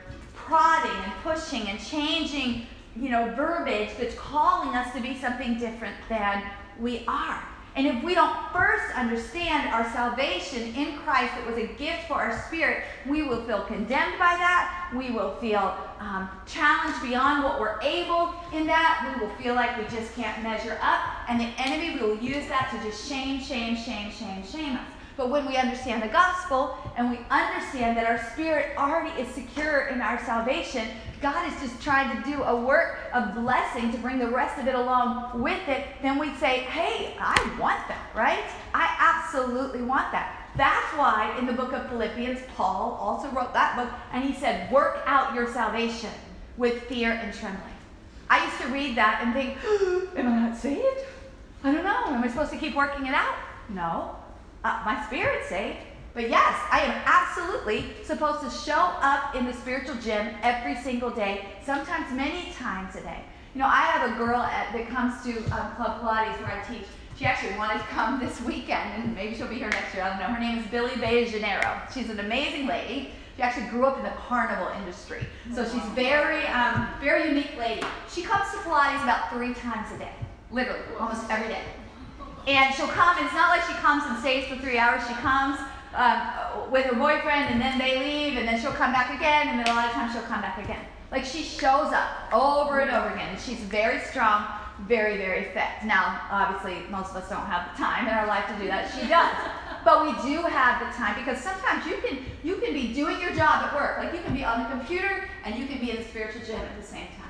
prodding 0.46 1.04
and 1.04 1.12
pushing 1.22 1.68
and 1.68 1.78
changing, 1.78 2.66
you 2.96 3.10
know, 3.10 3.32
verbiage 3.34 3.90
that's 3.98 4.14
calling 4.14 4.74
us 4.74 4.92
to 4.94 5.00
be 5.00 5.18
something 5.18 5.58
different 5.58 5.96
than 6.08 6.42
we 6.80 7.04
are. 7.06 7.42
And 7.76 7.86
if 7.86 8.02
we 8.02 8.14
don't 8.14 8.34
first 8.54 8.96
understand 8.96 9.68
our 9.68 9.84
salvation 9.92 10.74
in 10.74 10.96
Christ 11.00 11.34
that 11.34 11.46
was 11.46 11.58
a 11.58 11.66
gift 11.74 12.08
for 12.08 12.14
our 12.14 12.42
spirit, 12.46 12.84
we 13.06 13.22
will 13.22 13.44
feel 13.44 13.64
condemned 13.64 14.18
by 14.18 14.34
that. 14.38 14.90
We 14.96 15.10
will 15.10 15.36
feel 15.36 15.76
um, 16.00 16.30
challenged 16.46 17.02
beyond 17.02 17.44
what 17.44 17.60
we're 17.60 17.78
able 17.82 18.32
in 18.54 18.66
that. 18.66 19.14
We 19.14 19.26
will 19.26 19.34
feel 19.36 19.54
like 19.54 19.76
we 19.76 19.84
just 19.94 20.14
can't 20.14 20.42
measure 20.42 20.78
up. 20.80 21.00
And 21.28 21.38
the 21.38 21.50
enemy 21.58 22.00
will 22.00 22.16
use 22.16 22.48
that 22.48 22.70
to 22.70 22.88
just 22.88 23.06
shame, 23.06 23.40
shame, 23.40 23.76
shame, 23.76 24.10
shame, 24.10 24.42
shame 24.42 24.76
us. 24.76 24.95
But 25.16 25.30
when 25.30 25.46
we 25.46 25.56
understand 25.56 26.02
the 26.02 26.08
gospel 26.08 26.76
and 26.96 27.10
we 27.10 27.18
understand 27.30 27.96
that 27.96 28.06
our 28.06 28.22
spirit 28.32 28.76
already 28.76 29.18
is 29.20 29.28
secure 29.34 29.86
in 29.86 30.02
our 30.02 30.22
salvation, 30.24 30.86
God 31.22 31.50
is 31.50 31.58
just 31.60 31.82
trying 31.82 32.22
to 32.22 32.30
do 32.30 32.42
a 32.42 32.54
work 32.54 32.98
of 33.14 33.34
blessing 33.34 33.90
to 33.92 33.98
bring 33.98 34.18
the 34.18 34.28
rest 34.28 34.60
of 34.60 34.68
it 34.68 34.74
along 34.74 35.40
with 35.42 35.66
it, 35.68 35.86
then 36.02 36.18
we'd 36.18 36.36
say, 36.36 36.60
hey, 36.60 37.16
I 37.18 37.34
want 37.58 37.88
that, 37.88 38.10
right? 38.14 38.44
I 38.74 38.94
absolutely 38.98 39.80
want 39.80 40.12
that. 40.12 40.50
That's 40.54 40.86
why 40.98 41.34
in 41.38 41.46
the 41.46 41.52
book 41.52 41.72
of 41.72 41.88
Philippians, 41.88 42.40
Paul 42.54 42.98
also 43.00 43.28
wrote 43.30 43.54
that 43.54 43.76
book, 43.76 43.88
and 44.12 44.22
he 44.22 44.34
said, 44.38 44.70
work 44.70 45.02
out 45.06 45.34
your 45.34 45.50
salvation 45.50 46.10
with 46.58 46.82
fear 46.84 47.12
and 47.12 47.32
trembling. 47.32 47.62
I 48.28 48.44
used 48.44 48.60
to 48.60 48.68
read 48.68 48.96
that 48.96 49.22
and 49.22 49.32
think, 49.32 49.56
am 50.18 50.28
I 50.28 50.48
not 50.48 50.56
saved? 50.56 51.06
I 51.64 51.72
don't 51.72 51.84
know. 51.84 52.14
Am 52.14 52.22
I 52.22 52.28
supposed 52.28 52.52
to 52.52 52.58
keep 52.58 52.74
working 52.74 53.06
it 53.06 53.14
out? 53.14 53.34
No 53.70 54.15
uh, 54.66 54.82
my 54.84 55.06
spirit's 55.06 55.48
saved. 55.48 55.78
But 56.12 56.28
yes, 56.28 56.54
I 56.72 56.80
am 56.80 57.02
absolutely 57.04 57.84
supposed 58.02 58.40
to 58.42 58.50
show 58.50 58.80
up 59.00 59.34
in 59.34 59.44
the 59.44 59.52
spiritual 59.52 59.96
gym 59.96 60.34
every 60.42 60.74
single 60.76 61.10
day, 61.10 61.44
sometimes 61.64 62.12
many 62.12 62.52
times 62.52 62.96
a 62.96 63.02
day. 63.02 63.22
You 63.54 63.60
know, 63.60 63.66
I 63.66 63.82
have 63.82 64.10
a 64.10 64.14
girl 64.16 64.40
at, 64.40 64.72
that 64.72 64.88
comes 64.88 65.22
to 65.24 65.36
um, 65.54 65.76
Club 65.76 66.00
Pilates 66.00 66.40
where 66.40 66.52
I 66.52 66.64
teach. 66.68 66.86
She 67.18 67.24
actually 67.24 67.56
wanted 67.56 67.78
to 67.78 67.86
come 67.86 68.18
this 68.24 68.40
weekend, 68.40 69.04
and 69.04 69.14
maybe 69.14 69.36
she'll 69.36 69.46
be 69.46 69.56
here 69.56 69.70
next 69.70 69.94
year. 69.94 70.02
I 70.02 70.10
don't 70.10 70.18
know. 70.18 70.34
Her 70.34 70.40
name 70.40 70.58
is 70.58 70.66
Billy 70.66 70.90
Bejaneiro. 70.92 71.92
She's 71.92 72.10
an 72.10 72.20
amazing 72.20 72.66
lady. 72.66 73.12
She 73.36 73.42
actually 73.42 73.66
grew 73.66 73.84
up 73.84 73.98
in 73.98 74.04
the 74.04 74.12
carnival 74.26 74.68
industry, 74.78 75.26
so 75.54 75.62
she's 75.62 75.84
very, 75.94 76.46
um, 76.46 76.88
very 77.00 77.28
unique 77.28 77.54
lady. 77.58 77.82
She 78.10 78.22
comes 78.22 78.50
to 78.52 78.56
Pilates 78.58 79.02
about 79.02 79.30
three 79.30 79.52
times 79.52 79.92
a 79.94 79.98
day, 79.98 80.12
literally, 80.50 80.80
almost 80.98 81.30
every 81.30 81.48
day. 81.48 81.60
And 82.46 82.74
she'll 82.74 82.86
come, 82.88 83.16
and 83.18 83.26
it's 83.26 83.34
not 83.34 83.50
like 83.50 83.62
she 83.66 83.74
comes 83.74 84.04
and 84.06 84.18
stays 84.18 84.46
for 84.46 84.56
three 84.56 84.78
hours. 84.78 85.02
She 85.06 85.14
comes 85.14 85.58
um, 85.94 86.70
with 86.70 86.86
her 86.86 86.94
boyfriend, 86.94 87.50
and 87.50 87.60
then 87.60 87.78
they 87.78 87.98
leave, 87.98 88.38
and 88.38 88.46
then 88.46 88.60
she'll 88.60 88.72
come 88.72 88.92
back 88.92 89.14
again, 89.14 89.48
and 89.48 89.58
then 89.58 89.68
a 89.68 89.74
lot 89.74 89.86
of 89.86 89.92
times 89.92 90.12
she'll 90.12 90.22
come 90.22 90.40
back 90.40 90.62
again. 90.62 90.84
Like 91.10 91.24
she 91.24 91.42
shows 91.42 91.92
up 91.92 92.32
over 92.32 92.80
and 92.80 92.90
over 92.90 93.08
again, 93.14 93.36
she's 93.38 93.58
very 93.58 94.00
strong, 94.00 94.46
very, 94.86 95.16
very 95.16 95.44
fit. 95.44 95.84
Now, 95.84 96.20
obviously, 96.30 96.88
most 96.90 97.10
of 97.10 97.16
us 97.16 97.28
don't 97.28 97.46
have 97.46 97.70
the 97.72 97.82
time 97.82 98.06
in 98.06 98.14
our 98.14 98.26
life 98.26 98.46
to 98.48 98.54
do 98.58 98.66
that. 98.66 98.92
She 98.92 99.08
does. 99.08 99.34
but 99.84 100.02
we 100.02 100.12
do 100.28 100.42
have 100.42 100.80
the 100.80 100.92
time 100.96 101.14
because 101.16 101.40
sometimes 101.40 101.86
you 101.86 101.96
can 102.04 102.18
you 102.42 102.56
can 102.56 102.74
be 102.74 102.92
doing 102.92 103.20
your 103.20 103.30
job 103.30 103.64
at 103.64 103.74
work. 103.74 103.98
Like 103.98 104.12
you 104.12 104.20
can 104.20 104.34
be 104.34 104.44
on 104.44 104.64
the 104.64 104.68
computer 104.68 105.28
and 105.44 105.54
you 105.56 105.66
can 105.66 105.78
be 105.78 105.90
in 105.90 105.96
the 105.96 106.04
spiritual 106.04 106.42
gym 106.44 106.60
at 106.60 106.80
the 106.80 106.86
same 106.86 107.06
time. 107.06 107.26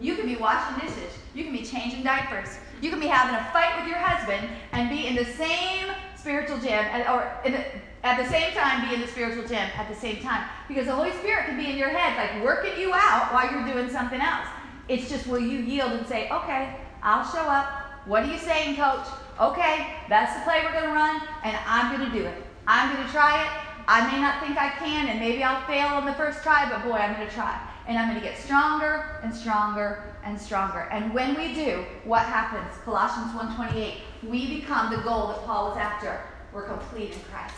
You 0.00 0.16
can 0.16 0.26
be 0.26 0.36
washing 0.36 0.80
dishes. 0.80 1.12
You 1.34 1.44
can 1.44 1.52
be 1.52 1.64
changing 1.64 2.02
diapers. 2.02 2.58
You 2.80 2.90
can 2.90 3.00
be 3.00 3.06
having 3.06 3.34
a 3.34 3.44
fight 3.52 3.80
with 3.80 3.88
your 3.88 3.98
husband 3.98 4.48
and 4.72 4.88
be 4.88 5.06
in 5.06 5.16
the 5.16 5.24
same 5.24 5.86
spiritual 6.16 6.58
gym, 6.58 6.84
or 7.08 7.30
the, 7.44 7.64
at 8.04 8.22
the 8.22 8.28
same 8.30 8.52
time 8.52 8.88
be 8.88 8.94
in 8.94 9.00
the 9.00 9.06
spiritual 9.06 9.46
gym 9.46 9.68
at 9.76 9.88
the 9.88 9.94
same 9.94 10.18
time. 10.18 10.48
Because 10.68 10.86
the 10.86 10.94
Holy 10.94 11.12
Spirit 11.12 11.46
can 11.46 11.56
be 11.56 11.70
in 11.70 11.76
your 11.76 11.88
head, 11.88 12.16
like 12.16 12.44
working 12.44 12.78
you 12.78 12.92
out 12.92 13.32
while 13.32 13.50
you're 13.50 13.66
doing 13.72 13.88
something 13.90 14.20
else. 14.20 14.46
It's 14.88 15.08
just 15.08 15.26
will 15.26 15.40
you 15.40 15.58
yield 15.58 15.92
and 15.92 16.06
say, 16.06 16.28
okay, 16.30 16.76
I'll 17.02 17.24
show 17.30 17.42
up. 17.48 17.66
What 18.06 18.24
are 18.24 18.32
you 18.32 18.38
saying, 18.38 18.76
coach? 18.76 19.06
Okay, 19.40 19.94
that's 20.08 20.34
the 20.34 20.42
play 20.42 20.62
we're 20.64 20.72
going 20.72 20.84
to 20.84 20.90
run, 20.90 21.20
and 21.44 21.56
I'm 21.66 21.96
going 21.96 22.10
to 22.10 22.18
do 22.18 22.24
it. 22.24 22.42
I'm 22.66 22.94
going 22.94 23.06
to 23.06 23.12
try 23.12 23.44
it. 23.44 23.50
I 23.86 24.10
may 24.10 24.20
not 24.20 24.42
think 24.44 24.58
I 24.58 24.70
can, 24.70 25.08
and 25.08 25.18
maybe 25.18 25.42
I'll 25.42 25.66
fail 25.66 25.88
on 25.88 26.04
the 26.04 26.14
first 26.14 26.42
try, 26.42 26.68
but 26.68 26.84
boy, 26.84 26.96
I'm 26.96 27.14
going 27.14 27.28
to 27.28 27.34
try 27.34 27.58
and 27.88 27.96
I'm 27.96 28.10
going 28.10 28.20
to 28.20 28.26
get 28.26 28.38
stronger 28.38 29.18
and 29.22 29.34
stronger 29.34 30.04
and 30.22 30.38
stronger. 30.38 30.80
And 30.92 31.12
when 31.14 31.34
we 31.34 31.54
do, 31.54 31.84
what 32.04 32.22
happens? 32.22 32.70
Colossians 32.84 33.32
1:28. 33.32 33.94
We 34.28 34.60
become 34.60 34.94
the 34.94 34.98
goal 34.98 35.28
that 35.28 35.44
Paul 35.46 35.70
was 35.70 35.78
after. 35.78 36.20
We're 36.52 36.66
complete 36.66 37.14
in 37.14 37.20
Christ. 37.32 37.54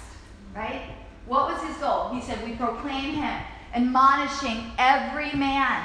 Right? 0.55 0.83
What 1.27 1.53
was 1.53 1.63
his 1.63 1.77
goal? 1.79 2.11
He 2.11 2.21
said, 2.23 2.43
"We 2.45 2.55
proclaim 2.55 3.15
him, 3.15 3.43
admonishing 3.75 4.73
every 4.79 5.33
man 5.33 5.83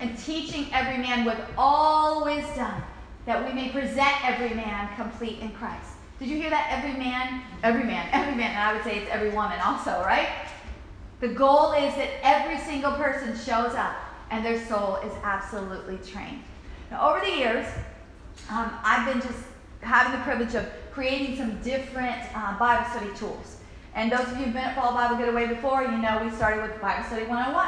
and 0.00 0.16
teaching 0.16 0.68
every 0.72 0.98
man 0.98 1.24
with 1.24 1.40
all 1.56 2.24
wisdom, 2.24 2.72
that 3.26 3.44
we 3.44 3.52
may 3.52 3.68
present 3.70 4.24
every 4.24 4.54
man 4.54 4.88
complete 4.94 5.40
in 5.40 5.50
Christ." 5.52 5.90
Did 6.20 6.28
you 6.28 6.36
hear 6.36 6.50
that? 6.50 6.66
Every 6.70 6.98
man, 6.98 7.42
every 7.64 7.84
man, 7.84 8.08
every 8.12 8.34
man, 8.34 8.50
and 8.50 8.58
I 8.58 8.72
would 8.74 8.84
say 8.84 8.98
it's 8.98 9.10
every 9.10 9.30
woman 9.30 9.58
also, 9.60 10.02
right? 10.04 10.28
The 11.20 11.28
goal 11.28 11.72
is 11.72 11.94
that 11.96 12.10
every 12.22 12.58
single 12.58 12.92
person 12.92 13.34
shows 13.34 13.74
up 13.74 13.96
and 14.30 14.44
their 14.44 14.64
soul 14.66 14.96
is 14.96 15.12
absolutely 15.24 15.98
trained. 15.98 16.42
Now, 16.90 17.10
over 17.10 17.24
the 17.24 17.32
years, 17.32 17.66
um, 18.50 18.70
I've 18.84 19.04
been 19.04 19.20
just 19.20 19.42
having 19.80 20.12
the 20.12 20.24
privilege 20.24 20.54
of 20.54 20.66
creating 20.92 21.36
some 21.36 21.60
different 21.62 22.18
uh, 22.36 22.56
Bible 22.58 22.88
study 22.90 23.10
tools. 23.16 23.56
And 23.94 24.12
those 24.12 24.20
of 24.20 24.38
you 24.38 24.44
who've 24.44 24.52
been 24.52 24.62
at 24.62 24.76
Fall 24.76 24.92
Bible 24.92 25.16
Getaway 25.16 25.48
before, 25.48 25.82
you 25.82 25.98
know 25.98 26.22
we 26.22 26.30
started 26.30 26.62
with 26.62 26.80
Bible 26.80 27.04
Study 27.08 27.24
101. 27.24 27.66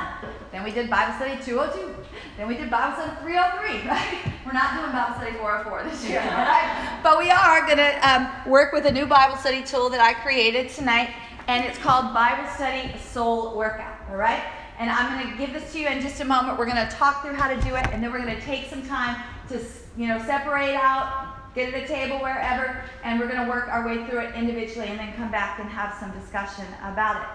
Then 0.52 0.62
we 0.62 0.70
did 0.70 0.88
Bible 0.88 1.14
Study 1.14 1.42
202. 1.42 1.92
Then 2.36 2.46
we 2.46 2.56
did 2.56 2.70
Bible 2.70 3.02
Study 3.02 3.16
303, 3.22 3.88
right? 3.90 4.18
We're 4.46 4.52
not 4.52 4.78
doing 4.78 4.92
Bible 4.92 5.16
Study 5.16 5.32
404 5.38 5.90
this 5.90 6.08
year, 6.08 6.20
all 6.20 6.28
right? 6.30 7.00
But 7.02 7.18
we 7.18 7.30
are 7.30 7.66
going 7.66 7.78
to 7.78 8.08
um, 8.08 8.30
work 8.46 8.72
with 8.72 8.86
a 8.86 8.92
new 8.92 9.06
Bible 9.06 9.38
study 9.38 9.64
tool 9.64 9.90
that 9.90 10.00
I 10.00 10.12
created 10.14 10.70
tonight 10.70 11.10
and 11.50 11.64
it's 11.64 11.78
called 11.78 12.14
Bible 12.14 12.48
Study 12.54 12.96
Soul 12.96 13.56
Workout, 13.56 13.98
all 14.08 14.14
right? 14.14 14.40
And 14.78 14.88
I'm 14.88 15.20
going 15.20 15.32
to 15.32 15.36
give 15.36 15.52
this 15.52 15.72
to 15.72 15.80
you 15.80 15.88
in 15.88 16.00
just 16.00 16.20
a 16.20 16.24
moment. 16.24 16.56
We're 16.56 16.70
going 16.70 16.76
to 16.76 16.94
talk 16.94 17.22
through 17.22 17.34
how 17.34 17.52
to 17.52 17.60
do 17.62 17.74
it, 17.74 17.88
and 17.90 18.00
then 18.00 18.12
we're 18.12 18.22
going 18.24 18.36
to 18.36 18.40
take 18.42 18.70
some 18.70 18.86
time 18.86 19.20
to, 19.48 19.60
you 19.96 20.06
know, 20.06 20.20
separate 20.20 20.76
out, 20.76 21.52
get 21.56 21.74
at 21.74 21.82
a 21.82 21.86
table 21.88 22.18
wherever, 22.18 22.84
and 23.02 23.18
we're 23.18 23.26
going 23.26 23.44
to 23.44 23.50
work 23.50 23.66
our 23.66 23.84
way 23.84 24.06
through 24.06 24.20
it 24.20 24.34
individually 24.36 24.86
and 24.86 25.00
then 25.00 25.12
come 25.14 25.32
back 25.32 25.58
and 25.58 25.68
have 25.68 25.92
some 25.98 26.12
discussion 26.12 26.64
about 26.84 27.20
it. 27.20 27.28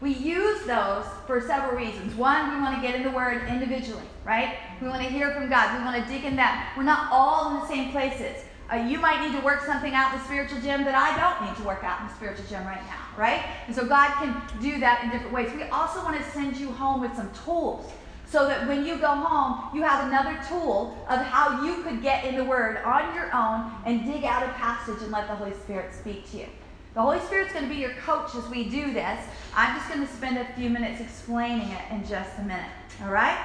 We 0.00 0.14
use 0.14 0.66
those 0.66 1.04
for 1.28 1.40
several 1.40 1.78
reasons. 1.78 2.16
One, 2.16 2.52
we 2.52 2.60
want 2.60 2.74
to 2.74 2.82
get 2.82 2.96
in 2.96 3.04
the 3.04 3.12
Word 3.12 3.46
individually, 3.48 4.02
right? 4.24 4.56
We 4.82 4.88
want 4.88 5.04
to 5.04 5.08
hear 5.08 5.30
from 5.30 5.48
God. 5.48 5.78
We 5.78 5.84
want 5.84 6.04
to 6.04 6.12
dig 6.12 6.24
in 6.24 6.34
that. 6.34 6.74
We're 6.76 6.82
not 6.82 7.06
all 7.12 7.54
in 7.54 7.60
the 7.60 7.68
same 7.68 7.92
places. 7.92 8.42
Uh, 8.72 8.76
you 8.76 8.98
might 8.98 9.20
need 9.20 9.36
to 9.36 9.44
work 9.44 9.64
something 9.64 9.94
out 9.94 10.12
in 10.12 10.18
the 10.18 10.24
spiritual 10.24 10.60
gym 10.60 10.84
that 10.84 10.94
I 10.94 11.18
don't 11.18 11.48
need 11.48 11.56
to 11.56 11.64
work 11.64 11.82
out 11.82 12.00
in 12.00 12.06
the 12.06 12.14
spiritual 12.14 12.44
gym 12.48 12.64
right 12.64 12.82
now, 12.86 13.00
right? 13.16 13.44
And 13.66 13.74
so 13.74 13.84
God 13.84 14.12
can 14.14 14.40
do 14.60 14.78
that 14.78 15.02
in 15.02 15.10
different 15.10 15.32
ways. 15.32 15.50
We 15.54 15.64
also 15.64 16.02
want 16.04 16.16
to 16.16 16.30
send 16.30 16.56
you 16.56 16.70
home 16.70 17.00
with 17.00 17.14
some 17.16 17.30
tools 17.44 17.90
so 18.30 18.46
that 18.46 18.68
when 18.68 18.86
you 18.86 18.96
go 18.96 19.08
home, 19.08 19.76
you 19.76 19.82
have 19.82 20.06
another 20.06 20.38
tool 20.48 20.96
of 21.08 21.18
how 21.18 21.64
you 21.64 21.82
could 21.82 22.00
get 22.00 22.24
in 22.24 22.36
the 22.36 22.44
Word 22.44 22.76
on 22.84 23.12
your 23.12 23.34
own 23.34 23.72
and 23.86 24.06
dig 24.06 24.24
out 24.24 24.44
a 24.44 24.52
passage 24.52 25.02
and 25.02 25.10
let 25.10 25.26
the 25.26 25.34
Holy 25.34 25.54
Spirit 25.54 25.92
speak 25.92 26.30
to 26.30 26.38
you. 26.38 26.46
The 26.94 27.00
Holy 27.00 27.18
Spirit's 27.20 27.52
going 27.52 27.68
to 27.68 27.74
be 27.74 27.80
your 27.80 27.94
coach 27.94 28.34
as 28.36 28.48
we 28.48 28.68
do 28.68 28.92
this. 28.92 29.18
I'm 29.56 29.76
just 29.76 29.88
going 29.88 30.06
to 30.06 30.12
spend 30.12 30.38
a 30.38 30.44
few 30.54 30.70
minutes 30.70 31.00
explaining 31.00 31.70
it 31.70 31.82
in 31.90 32.06
just 32.06 32.38
a 32.38 32.42
minute. 32.42 32.70
All 33.02 33.10
right? 33.10 33.38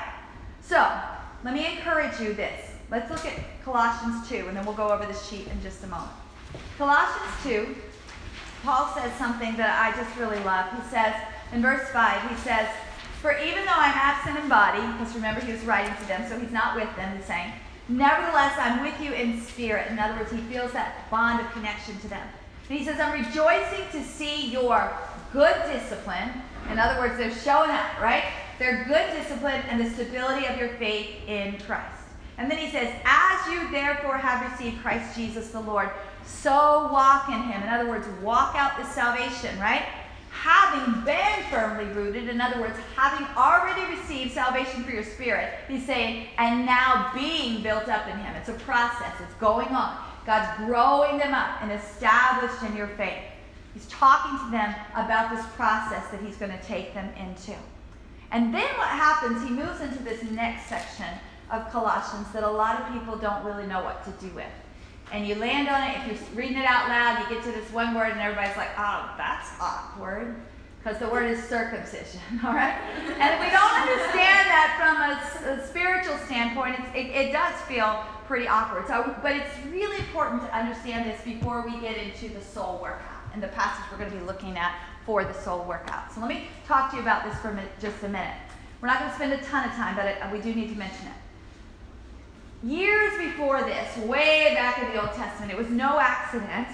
So, 0.61 0.87
let 1.43 1.53
me 1.55 1.65
encourage 1.65 2.19
you 2.19 2.33
this. 2.33 2.74
Let's 2.91 3.09
look 3.09 3.25
at 3.25 3.63
Colossians 3.63 4.27
2, 4.29 4.47
and 4.47 4.55
then 4.55 4.65
we'll 4.65 4.75
go 4.75 4.89
over 4.89 5.05
the 5.05 5.17
sheet 5.17 5.47
in 5.47 5.61
just 5.61 5.83
a 5.83 5.87
moment. 5.87 6.11
Colossians 6.77 7.33
2, 7.43 7.75
Paul 8.63 8.93
says 8.95 9.11
something 9.17 9.55
that 9.57 9.79
I 9.81 9.95
just 9.99 10.15
really 10.19 10.39
love. 10.43 10.71
He 10.71 10.89
says, 10.89 11.13
in 11.51 11.61
verse 11.61 11.87
5, 11.89 12.29
he 12.29 12.35
says, 12.37 12.67
For 13.21 13.37
even 13.37 13.65
though 13.65 13.75
I'm 13.75 13.93
absent 13.95 14.37
in 14.37 14.47
body, 14.47 14.81
because 14.93 15.15
remember 15.15 15.41
he 15.41 15.51
was 15.51 15.63
writing 15.63 15.95
to 15.95 16.07
them, 16.07 16.29
so 16.29 16.39
he's 16.39 16.51
not 16.51 16.75
with 16.75 16.93
them, 16.95 17.15
he's 17.17 17.25
saying, 17.25 17.53
Nevertheless, 17.87 18.55
I'm 18.57 18.81
with 18.81 18.99
you 18.99 19.13
in 19.13 19.41
spirit. 19.41 19.91
In 19.91 19.99
other 19.99 20.17
words, 20.19 20.31
he 20.31 20.39
feels 20.39 20.71
that 20.71 21.09
bond 21.11 21.39
of 21.39 21.51
connection 21.51 21.97
to 21.99 22.07
them. 22.07 22.27
And 22.69 22.79
he 22.79 22.85
says, 22.85 22.99
I'm 22.99 23.13
rejoicing 23.13 23.85
to 23.91 24.03
see 24.03 24.47
your 24.47 24.91
good 25.31 25.55
discipline. 25.71 26.29
In 26.71 26.79
other 26.79 26.99
words, 26.99 27.17
they're 27.17 27.31
showing 27.31 27.69
up, 27.69 28.01
right? 28.01 28.23
Their 28.57 28.85
good 28.85 29.21
discipline 29.21 29.61
and 29.69 29.79
the 29.79 29.89
stability 29.91 30.47
of 30.47 30.57
your 30.57 30.69
faith 30.69 31.09
in 31.27 31.59
Christ. 31.59 31.94
And 32.37 32.51
then 32.51 32.57
he 32.57 32.69
says, 32.69 32.93
As 33.05 33.51
you 33.51 33.69
therefore 33.71 34.17
have 34.17 34.51
received 34.51 34.81
Christ 34.81 35.15
Jesus 35.15 35.49
the 35.49 35.59
Lord, 35.59 35.89
so 36.25 36.89
walk 36.91 37.29
in 37.29 37.41
him. 37.43 37.63
In 37.63 37.69
other 37.69 37.89
words, 37.89 38.07
walk 38.21 38.55
out 38.55 38.77
the 38.77 38.85
salvation, 38.85 39.57
right? 39.59 39.83
Having 40.31 41.05
been 41.05 41.43
firmly 41.49 41.85
rooted, 41.93 42.27
in 42.27 42.41
other 42.41 42.59
words, 42.59 42.77
having 42.95 43.25
already 43.37 43.95
received 43.95 44.33
salvation 44.33 44.83
for 44.83 44.91
your 44.91 45.03
spirit, 45.03 45.53
he's 45.67 45.85
saying, 45.85 46.27
and 46.37 46.65
now 46.65 47.11
being 47.15 47.63
built 47.63 47.87
up 47.87 48.07
in 48.07 48.17
him. 48.17 48.35
It's 48.35 48.49
a 48.49 48.53
process, 48.53 49.13
it's 49.21 49.33
going 49.35 49.69
on. 49.69 49.97
God's 50.25 50.57
growing 50.65 51.19
them 51.19 51.33
up 51.33 51.61
and 51.61 51.71
established 51.71 52.61
in 52.63 52.75
your 52.75 52.87
faith. 52.87 53.23
He's 53.73 53.85
talking 53.87 54.37
to 54.45 54.51
them 54.51 54.73
about 54.95 55.35
this 55.35 55.45
process 55.55 56.07
that 56.09 56.21
he's 56.21 56.35
going 56.37 56.51
to 56.51 56.63
take 56.63 56.93
them 56.93 57.09
into. 57.17 57.53
And 58.31 58.53
then 58.53 58.67
what 58.77 58.87
happens, 58.87 59.43
he 59.43 59.49
moves 59.49 59.81
into 59.81 60.01
this 60.03 60.23
next 60.31 60.67
section 60.67 61.07
of 61.51 61.69
Colossians 61.71 62.31
that 62.33 62.43
a 62.43 62.49
lot 62.49 62.81
of 62.81 62.93
people 62.93 63.17
don't 63.17 63.43
really 63.45 63.67
know 63.67 63.83
what 63.83 64.03
to 64.05 64.11
do 64.25 64.33
with. 64.33 64.45
And 65.11 65.27
you 65.27 65.35
land 65.35 65.67
on 65.69 65.83
it, 65.83 65.97
if 65.97 66.07
you're 66.07 66.37
reading 66.37 66.57
it 66.57 66.65
out 66.65 66.89
loud, 66.89 67.21
you 67.21 67.35
get 67.35 67.43
to 67.45 67.51
this 67.51 67.71
one 67.71 67.93
word, 67.93 68.11
and 68.11 68.19
everybody's 68.19 68.57
like, 68.57 68.71
oh, 68.77 69.13
that's 69.17 69.49
awkward. 69.61 70.35
Because 70.79 70.99
the 70.99 71.07
word 71.07 71.29
is 71.31 71.43
circumcision, 71.43 72.21
all 72.43 72.53
right? 72.53 72.77
And 73.19 73.33
if 73.33 73.39
we 73.39 73.49
don't 73.49 73.73
understand 73.73 74.45
that 74.49 74.75
from 74.77 75.49
a, 75.49 75.61
a 75.61 75.67
spiritual 75.67 76.17
standpoint, 76.25 76.79
it, 76.95 77.07
it 77.07 77.31
does 77.31 77.59
feel 77.61 78.03
pretty 78.27 78.47
awkward. 78.47 78.87
So, 78.87 79.15
but 79.21 79.35
it's 79.35 79.65
really 79.67 79.97
important 79.97 80.41
to 80.41 80.55
understand 80.55 81.09
this 81.09 81.21
before 81.21 81.61
we 81.61 81.79
get 81.79 81.97
into 81.97 82.33
the 82.33 82.41
soul 82.41 82.79
workout 82.81 83.21
and 83.33 83.41
the 83.41 83.47
passage 83.49 83.85
we're 83.91 83.97
going 83.97 84.11
to 84.11 84.17
be 84.17 84.23
looking 84.25 84.57
at 84.57 84.75
for 85.05 85.23
the 85.23 85.33
soul 85.33 85.63
workout. 85.65 86.11
So 86.11 86.21
let 86.21 86.29
me 86.29 86.47
talk 86.67 86.89
to 86.91 86.97
you 86.97 87.03
about 87.03 87.23
this 87.23 87.37
for 87.39 87.57
just 87.79 88.03
a 88.03 88.09
minute. 88.09 88.35
We're 88.81 88.87
not 88.87 88.99
going 88.99 89.09
to 89.09 89.15
spend 89.15 89.33
a 89.33 89.37
ton 89.37 89.69
of 89.69 89.75
time, 89.75 89.95
but 89.95 90.05
it, 90.05 90.17
we 90.31 90.39
do 90.39 90.53
need 90.53 90.69
to 90.69 90.77
mention 90.77 91.07
it. 91.07 91.13
Years 92.63 93.17
before 93.17 93.61
this, 93.63 93.97
way 93.97 94.53
back 94.55 94.81
in 94.81 94.91
the 94.91 95.01
Old 95.01 95.13
Testament, 95.13 95.51
it 95.51 95.57
was 95.57 95.69
no 95.69 95.99
accident 95.99 96.67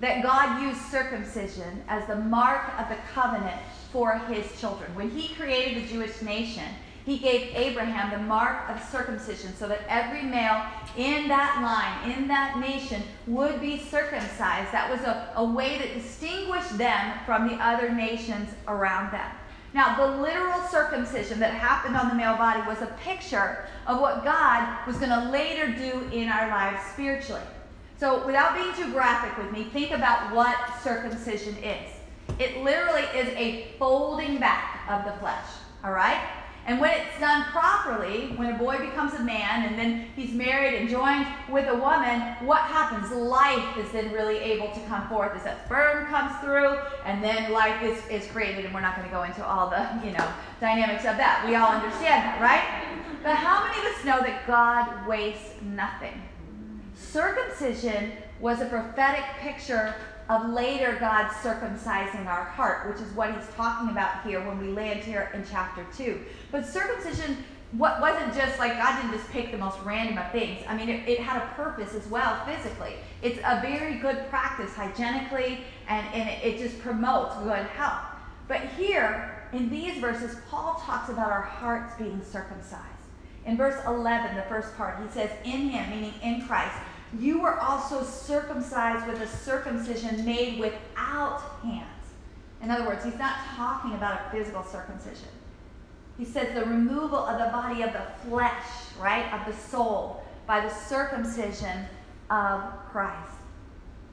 that 0.00 0.22
God 0.22 0.62
used 0.62 0.80
circumcision 0.90 1.82
as 1.88 2.06
the 2.06 2.16
mark 2.16 2.68
of 2.78 2.88
the 2.88 2.96
covenant 3.12 3.60
for 3.92 4.16
his 4.18 4.58
children. 4.60 4.94
When 4.94 5.10
he 5.10 5.34
created 5.34 5.82
the 5.82 5.88
Jewish 5.88 6.22
nation, 6.22 6.64
he 7.04 7.18
gave 7.18 7.54
Abraham 7.54 8.10
the 8.10 8.26
mark 8.26 8.68
of 8.68 8.82
circumcision 8.90 9.54
so 9.56 9.66
that 9.66 9.80
every 9.88 10.22
male 10.22 10.62
in 10.96 11.26
that 11.28 11.60
line, 11.62 12.12
in 12.12 12.28
that 12.28 12.58
nation, 12.58 13.02
would 13.26 13.60
be 13.60 13.78
circumcised. 13.78 14.72
That 14.72 14.90
was 14.90 15.00
a, 15.00 15.32
a 15.36 15.44
way 15.44 15.78
that 15.78 15.94
distinguished 15.94 16.76
them 16.76 17.18
from 17.24 17.48
the 17.48 17.54
other 17.54 17.90
nations 17.90 18.50
around 18.68 19.12
them. 19.12 19.30
Now, 19.74 19.96
the 19.96 20.20
literal 20.22 20.60
circumcision 20.68 21.38
that 21.40 21.52
happened 21.52 21.96
on 21.96 22.08
the 22.08 22.14
male 22.14 22.36
body 22.36 22.60
was 22.66 22.80
a 22.80 22.86
picture 23.02 23.66
of 23.86 24.00
what 24.00 24.24
God 24.24 24.86
was 24.86 24.96
going 24.96 25.10
to 25.10 25.30
later 25.30 25.66
do 25.72 26.08
in 26.10 26.28
our 26.28 26.48
lives 26.48 26.80
spiritually. 26.92 27.42
So, 27.98 28.24
without 28.26 28.54
being 28.54 28.72
too 28.74 28.92
graphic 28.92 29.36
with 29.36 29.52
me, 29.52 29.64
think 29.64 29.90
about 29.90 30.34
what 30.34 30.56
circumcision 30.82 31.56
is. 31.58 31.90
It 32.38 32.62
literally 32.62 33.02
is 33.14 33.28
a 33.30 33.68
folding 33.78 34.38
back 34.38 34.84
of 34.88 35.04
the 35.04 35.18
flesh, 35.18 35.46
all 35.84 35.92
right? 35.92 36.20
And 36.68 36.78
when 36.78 36.90
it's 36.90 37.18
done 37.18 37.44
properly, 37.44 38.26
when 38.36 38.54
a 38.54 38.58
boy 38.58 38.76
becomes 38.76 39.14
a 39.14 39.20
man 39.20 39.66
and 39.66 39.78
then 39.78 40.04
he's 40.14 40.34
married 40.34 40.78
and 40.78 40.86
joined 40.86 41.26
with 41.48 41.66
a 41.66 41.74
woman, 41.74 42.20
what 42.44 42.60
happens? 42.60 43.10
Life 43.10 43.78
is 43.78 43.90
then 43.90 44.12
really 44.12 44.36
able 44.36 44.70
to 44.72 44.80
come 44.80 45.08
forth 45.08 45.34
as 45.34 45.44
that 45.44 45.64
sperm 45.64 46.04
comes 46.08 46.38
through, 46.44 46.78
and 47.06 47.24
then 47.24 47.52
life 47.52 47.82
is, 47.82 48.06
is 48.08 48.30
created. 48.30 48.66
And 48.66 48.74
we're 48.74 48.82
not 48.82 48.96
going 48.96 49.08
to 49.08 49.14
go 49.14 49.22
into 49.22 49.42
all 49.42 49.70
the, 49.70 49.88
you 50.04 50.12
know, 50.12 50.30
dynamics 50.60 51.06
of 51.06 51.16
that. 51.16 51.42
We 51.48 51.54
all 51.54 51.72
understand 51.72 52.22
that, 52.22 52.38
right? 52.38 53.18
But 53.22 53.36
how 53.36 53.64
many 53.64 53.78
of 53.78 53.94
us 53.94 54.04
know 54.04 54.20
that 54.20 54.46
God 54.46 55.08
wastes 55.08 55.54
nothing? 55.62 56.20
Circumcision 56.94 58.12
was 58.40 58.60
a 58.60 58.66
prophetic 58.66 59.24
picture 59.40 59.94
of 60.28 60.50
later 60.50 60.96
God 61.00 61.30
circumcising 61.30 62.26
our 62.26 62.44
heart, 62.44 62.88
which 62.88 63.00
is 63.00 63.12
what 63.14 63.34
he's 63.34 63.48
talking 63.54 63.88
about 63.88 64.22
here 64.24 64.40
when 64.46 64.58
we 64.58 64.68
land 64.68 65.00
here 65.00 65.30
in 65.34 65.44
chapter 65.50 65.86
2. 65.96 66.20
But 66.52 66.66
circumcision 66.66 67.44
what 67.72 68.00
wasn't 68.00 68.34
just 68.34 68.58
like 68.58 68.78
God 68.78 69.02
didn't 69.02 69.16
just 69.16 69.30
pick 69.30 69.50
the 69.50 69.58
most 69.58 69.78
random 69.84 70.16
of 70.16 70.32
things. 70.32 70.64
I 70.66 70.74
mean, 70.74 70.88
it, 70.88 71.06
it, 71.06 71.20
had 71.20 71.42
a 71.42 71.46
purpose 71.54 71.94
as 71.94 72.06
well 72.06 72.42
physically. 72.46 72.94
It's 73.20 73.38
a 73.44 73.60
very 73.60 73.96
good 73.98 74.28
practice 74.30 74.74
hygienically, 74.74 75.60
and, 75.86 76.06
and 76.14 76.30
it, 76.30 76.42
it 76.42 76.58
just 76.58 76.80
promotes 76.80 77.36
good 77.42 77.66
health. 77.66 78.06
But 78.46 78.62
here, 78.78 79.46
in 79.52 79.68
these 79.68 79.98
verses, 80.00 80.38
Paul 80.48 80.82
talks 80.82 81.10
about 81.10 81.30
our 81.30 81.42
hearts 81.42 81.94
being 81.98 82.22
circumcised. 82.24 82.84
In 83.44 83.56
verse 83.56 83.82
11, 83.86 84.36
the 84.36 84.42
first 84.42 84.74
part, 84.76 84.98
he 85.02 85.08
says, 85.10 85.30
In 85.44 85.68
him, 85.68 85.90
meaning 85.90 86.14
in 86.22 86.46
Christ, 86.46 86.74
you 87.18 87.40
were 87.40 87.58
also 87.58 88.02
circumcised 88.02 89.06
with 89.06 89.20
a 89.20 89.26
circumcision 89.26 90.24
made 90.24 90.58
without 90.58 91.40
hands. 91.62 91.84
In 92.62 92.70
other 92.70 92.86
words, 92.86 93.04
he's 93.04 93.18
not 93.18 93.36
talking 93.56 93.92
about 93.92 94.20
a 94.26 94.30
physical 94.30 94.62
circumcision. 94.62 95.28
He 96.18 96.24
says 96.24 96.52
the 96.54 96.64
removal 96.64 97.18
of 97.18 97.38
the 97.38 97.50
body 97.52 97.82
of 97.82 97.92
the 97.92 98.02
flesh, 98.28 98.66
right, 99.00 99.32
of 99.32 99.46
the 99.46 99.58
soul, 99.58 100.24
by 100.46 100.60
the 100.60 100.68
circumcision 100.68 101.86
of 102.30 102.62
Christ. 102.90 103.32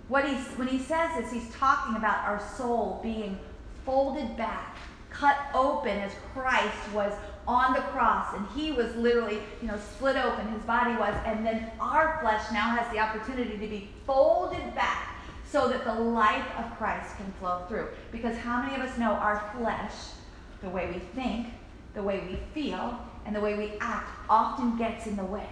What 0.07 0.27
he's, 0.27 0.45
when 0.57 0.67
he 0.67 0.77
says 0.77 1.09
this, 1.17 1.31
he's 1.31 1.51
talking 1.55 1.95
about 1.95 2.23
our 2.25 2.39
soul 2.55 2.99
being 3.01 3.39
folded 3.85 4.37
back, 4.37 4.77
cut 5.09 5.37
open 5.53 5.97
as 5.97 6.11
Christ 6.33 6.91
was 6.93 7.11
on 7.47 7.73
the 7.73 7.81
cross 7.81 8.35
and 8.35 8.45
he 8.55 8.71
was 8.71 8.95
literally, 8.95 9.39
you 9.61 9.67
know, 9.67 9.77
split 9.77 10.15
open, 10.15 10.47
his 10.49 10.63
body 10.63 10.95
was, 10.95 11.15
and 11.25 11.45
then 11.45 11.71
our 11.79 12.19
flesh 12.21 12.51
now 12.51 12.69
has 12.75 12.91
the 12.91 12.99
opportunity 12.99 13.57
to 13.57 13.67
be 13.67 13.89
folded 14.05 14.73
back 14.73 15.15
so 15.47 15.67
that 15.67 15.85
the 15.85 15.93
life 15.93 16.45
of 16.57 16.77
Christ 16.77 17.15
can 17.17 17.31
flow 17.39 17.63
through. 17.67 17.89
Because 18.11 18.37
how 18.37 18.61
many 18.61 18.75
of 18.75 18.81
us 18.81 18.97
know 18.97 19.11
our 19.11 19.51
flesh, 19.57 19.93
the 20.61 20.69
way 20.69 20.91
we 20.91 20.99
think, 20.99 21.47
the 21.93 22.03
way 22.03 22.23
we 22.27 22.39
feel, 22.53 22.99
and 23.25 23.35
the 23.35 23.39
way 23.39 23.55
we 23.55 23.73
act 23.79 24.09
often 24.29 24.77
gets 24.77 25.07
in 25.07 25.15
the 25.15 25.23
way 25.23 25.47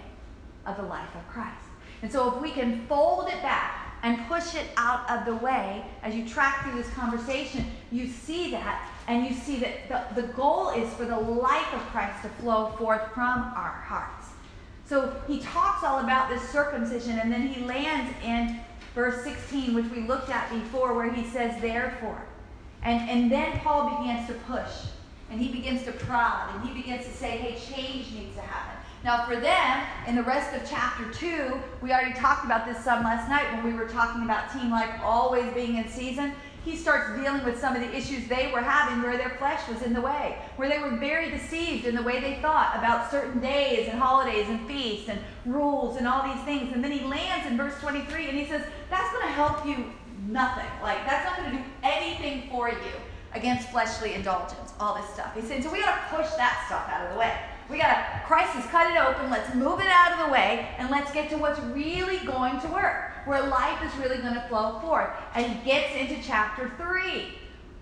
of 0.65 0.77
the 0.77 0.83
life 0.83 1.09
of 1.15 1.27
Christ. 1.27 1.65
And 2.01 2.11
so 2.11 2.35
if 2.35 2.41
we 2.41 2.51
can 2.51 2.85
fold 2.87 3.27
it 3.27 3.41
back 3.41 3.82
and 4.03 4.27
push 4.27 4.53
it 4.53 4.67
out 4.77 5.09
of 5.09 5.25
the 5.25 5.35
way 5.35 5.83
as 6.03 6.13
you 6.13 6.27
track 6.27 6.63
through 6.63 6.81
this 6.81 6.91
conversation, 6.93 7.65
you 7.91 8.07
see 8.07 8.51
that 8.51 8.89
and 9.07 9.25
you 9.25 9.33
see 9.33 9.57
that 9.57 10.15
the, 10.15 10.21
the 10.21 10.27
goal 10.33 10.69
is 10.69 10.93
for 10.93 11.05
the 11.05 11.17
life 11.17 11.73
of 11.73 11.81
Christ 11.87 12.21
to 12.23 12.29
flow 12.29 12.67
forth 12.77 13.01
from 13.13 13.39
our 13.55 13.81
hearts. 13.85 14.27
So 14.85 15.15
he 15.27 15.39
talks 15.39 15.83
all 15.83 15.99
about 15.99 16.29
this 16.29 16.41
circumcision, 16.49 17.19
and 17.19 17.31
then 17.31 17.47
he 17.47 17.63
lands 17.63 18.13
in 18.23 18.59
verse 18.93 19.23
16, 19.23 19.73
which 19.73 19.85
we 19.85 20.01
looked 20.01 20.29
at 20.29 20.49
before, 20.51 20.93
where 20.93 21.11
he 21.11 21.25
says, 21.25 21.59
therefore. 21.61 22.21
And, 22.83 23.09
and 23.09 23.31
then 23.31 23.59
Paul 23.59 23.97
begins 23.97 24.27
to 24.27 24.33
push 24.33 24.89
and 25.31 25.41
he 25.41 25.51
begins 25.51 25.83
to 25.83 25.91
prod 25.91 26.53
and 26.53 26.67
he 26.67 26.73
begins 26.79 27.05
to 27.05 27.11
say, 27.11 27.37
hey, 27.37 27.55
change 27.55 28.11
needs 28.11 28.35
to 28.35 28.41
happen. 28.41 28.82
Now, 29.03 29.25
for 29.25 29.35
them, 29.35 29.85
in 30.07 30.15
the 30.15 30.23
rest 30.23 30.55
of 30.55 30.67
chapter 30.67 31.11
2, 31.11 31.59
we 31.81 31.91
already 31.91 32.13
talked 32.13 32.45
about 32.45 32.65
this 32.65 32.81
some 32.83 33.03
last 33.03 33.29
night 33.29 33.51
when 33.53 33.63
we 33.65 33.73
were 33.73 33.87
talking 33.87 34.23
about 34.23 34.53
Team 34.53 34.71
Life 34.71 34.89
always 35.03 35.53
being 35.53 35.75
in 35.75 35.89
season 35.89 36.33
he 36.65 36.77
starts 36.77 37.19
dealing 37.19 37.43
with 37.43 37.59
some 37.59 37.75
of 37.75 37.81
the 37.81 37.95
issues 37.95 38.27
they 38.27 38.49
were 38.53 38.61
having 38.61 39.03
where 39.03 39.17
their 39.17 39.31
flesh 39.31 39.67
was 39.67 39.81
in 39.81 39.93
the 39.93 39.99
way, 39.99 40.37
where 40.55 40.69
they 40.69 40.79
were 40.79 40.95
very 40.95 41.29
deceived 41.29 41.85
in 41.85 41.93
the 41.93 42.01
way 42.01 42.21
they 42.21 42.41
thought 42.41 42.73
about 42.77 43.11
certain 43.11 43.41
days 43.41 43.89
and 43.89 43.99
holidays 43.99 44.47
and 44.47 44.65
feasts 44.65 45.09
and 45.09 45.19
rules 45.45 45.97
and 45.97 46.07
all 46.07 46.23
these 46.23 46.41
things. 46.45 46.73
And 46.73 46.81
then 46.81 46.91
he 46.91 47.01
lands 47.01 47.47
in 47.47 47.57
verse 47.57 47.77
23 47.81 48.29
and 48.29 48.37
he 48.37 48.45
says, 48.45 48.65
That's 48.89 49.11
going 49.11 49.25
to 49.25 49.33
help 49.33 49.65
you 49.65 49.91
nothing. 50.29 50.69
Like, 50.81 51.05
that's 51.05 51.25
not 51.25 51.37
going 51.37 51.51
to 51.51 51.57
do 51.57 51.63
anything 51.83 52.49
for 52.49 52.69
you 52.69 52.93
against 53.33 53.69
fleshly 53.69 54.13
indulgence, 54.13 54.73
all 54.79 54.95
this 54.95 55.09
stuff. 55.09 55.35
He's 55.35 55.47
saying, 55.47 55.63
So 55.63 55.71
we 55.71 55.81
got 55.81 55.95
to 55.95 56.15
push 56.15 56.31
that 56.35 56.63
stuff 56.67 56.87
out 56.87 57.07
of 57.07 57.13
the 57.13 57.19
way. 57.19 57.35
We 57.69 57.77
got 57.77 58.25
Christ 58.25 58.53
has 58.53 58.65
cut 58.67 58.91
it 58.91 58.97
open. 58.97 59.29
Let's 59.29 59.53
move 59.55 59.79
it 59.79 59.87
out 59.87 60.13
of 60.19 60.27
the 60.27 60.31
way 60.31 60.69
and 60.77 60.89
let's 60.89 61.11
get 61.11 61.29
to 61.29 61.37
what's 61.37 61.59
really 61.59 62.17
going 62.19 62.59
to 62.61 62.67
work 62.67 63.13
where 63.25 63.41
life 63.47 63.81
is 63.83 63.95
really 64.01 64.21
going 64.21 64.33
to 64.33 64.41
flow 64.41 64.79
forth. 64.79 65.09
And 65.35 65.63
gets 65.63 65.95
into 65.95 66.21
chapter 66.21 66.71
3, 66.77 67.25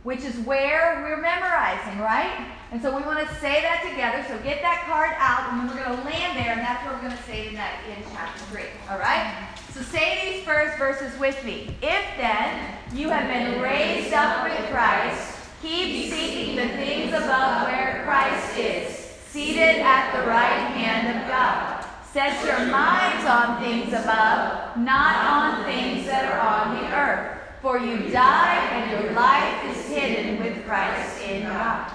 which 0.04 0.22
is 0.22 0.38
where 0.40 1.02
we're 1.04 1.22
memorizing, 1.22 2.00
right? 2.00 2.48
And 2.72 2.82
so 2.82 2.96
we 2.96 3.04
want 3.04 3.28
to 3.28 3.36
say 3.36 3.62
that 3.62 3.86
together. 3.90 4.24
So 4.28 4.42
get 4.44 4.62
that 4.62 4.84
card 4.86 5.12
out, 5.18 5.52
and 5.52 5.60
then 5.60 5.76
we're 5.76 5.84
going 5.84 5.98
to 5.98 6.04
land 6.06 6.38
there, 6.38 6.54
and 6.54 6.62
that's 6.62 6.86
what 6.86 6.96
we're 6.96 7.10
going 7.10 7.18
to 7.18 7.24
say 7.24 7.50
tonight 7.50 7.80
in 7.90 8.04
chapter 8.14 8.44
3. 8.46 8.64
All 8.90 9.00
right? 9.00 9.50
So 9.74 9.82
say 9.82 10.36
these 10.36 10.46
first 10.46 10.78
verses 10.78 11.18
with 11.20 11.44
me. 11.44 11.76
If 11.82 12.06
then 12.18 12.78
you 12.94 13.10
have 13.10 13.28
been 13.28 13.62
raised 13.62 14.14
up 14.14 14.44
with 14.44 14.70
Christ, 14.70 15.38
keep 15.62 16.12
seeking 16.12 16.56
the 16.56 16.68
things 16.70 17.14
above 17.14 17.68
where 17.68 18.04
Christ 18.06 18.58
is, 18.58 19.01
seated 19.32 19.80
at 19.80 20.12
the 20.12 20.28
right 20.28 20.76
hand 20.76 21.18
of 21.18 21.28
God. 21.28 21.86
Set 22.12 22.46
your 22.46 22.68
minds 22.70 23.26
on 23.26 23.64
things 23.64 23.94
above, 23.94 24.76
not 24.78 25.16
on 25.26 25.64
things 25.64 26.06
that 26.06 26.30
are 26.34 26.40
on 26.42 26.76
the 26.76 26.94
earth. 26.94 27.38
For 27.62 27.78
you 27.78 28.10
died, 28.10 28.68
and 28.74 28.92
your 28.92 29.14
life 29.14 29.64
is 29.70 29.88
hidden 29.88 30.44
with 30.44 30.66
Christ 30.66 31.22
in 31.22 31.44
God. 31.44 31.90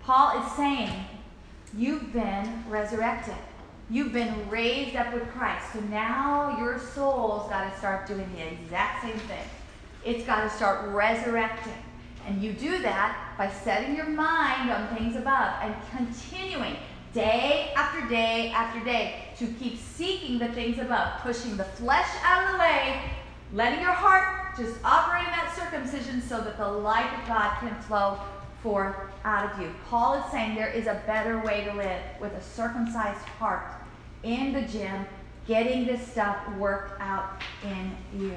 Paul 0.00 0.44
is 0.44 0.52
saying, 0.52 0.90
You've 1.76 2.12
been 2.12 2.64
resurrected. 2.68 3.36
You've 3.88 4.12
been 4.12 4.48
raised 4.50 4.96
up 4.96 5.14
with 5.14 5.28
Christ. 5.28 5.72
So 5.72 5.80
now 5.80 6.58
your 6.58 6.78
soul's 6.78 7.48
got 7.50 7.70
to 7.70 7.78
start 7.78 8.06
doing 8.06 8.28
the 8.34 8.52
exact 8.52 9.02
same 9.02 9.18
thing. 9.28 9.44
It's 10.04 10.26
got 10.26 10.42
to 10.42 10.50
start 10.50 10.88
resurrecting. 10.88 11.72
And 12.26 12.42
you 12.42 12.52
do 12.52 12.80
that 12.82 13.34
by 13.36 13.50
setting 13.50 13.96
your 13.96 14.08
mind 14.08 14.70
on 14.70 14.96
things 14.96 15.16
above 15.16 15.54
and 15.62 15.74
continuing 15.90 16.76
day 17.12 17.72
after 17.76 18.06
day 18.08 18.50
after 18.50 18.82
day 18.84 19.28
to 19.38 19.46
keep 19.58 19.78
seeking 19.78 20.38
the 20.38 20.48
things 20.48 20.78
above, 20.78 21.20
pushing 21.20 21.56
the 21.56 21.64
flesh 21.64 22.08
out 22.22 22.44
of 22.44 22.52
the 22.52 22.58
way, 22.58 23.02
letting 23.52 23.80
your 23.80 23.92
heart 23.92 24.56
just 24.56 24.76
operate 24.84 25.24
in 25.24 25.30
that 25.30 25.54
circumcision 25.56 26.22
so 26.22 26.40
that 26.40 26.56
the 26.56 26.68
life 26.68 27.10
of 27.20 27.26
God 27.28 27.58
can 27.58 27.74
flow 27.82 28.18
forth 28.62 28.96
out 29.24 29.52
of 29.52 29.60
you. 29.60 29.74
Paul 29.88 30.14
is 30.14 30.30
saying 30.30 30.54
there 30.54 30.68
is 30.68 30.86
a 30.86 31.02
better 31.06 31.40
way 31.40 31.64
to 31.64 31.74
live 31.74 32.02
with 32.20 32.32
a 32.32 32.42
circumcised 32.42 33.24
heart 33.38 33.66
in 34.22 34.52
the 34.52 34.62
gym, 34.62 35.04
getting 35.46 35.86
this 35.86 36.06
stuff 36.06 36.36
worked 36.56 37.00
out 37.00 37.42
in 37.64 37.96
you. 38.18 38.36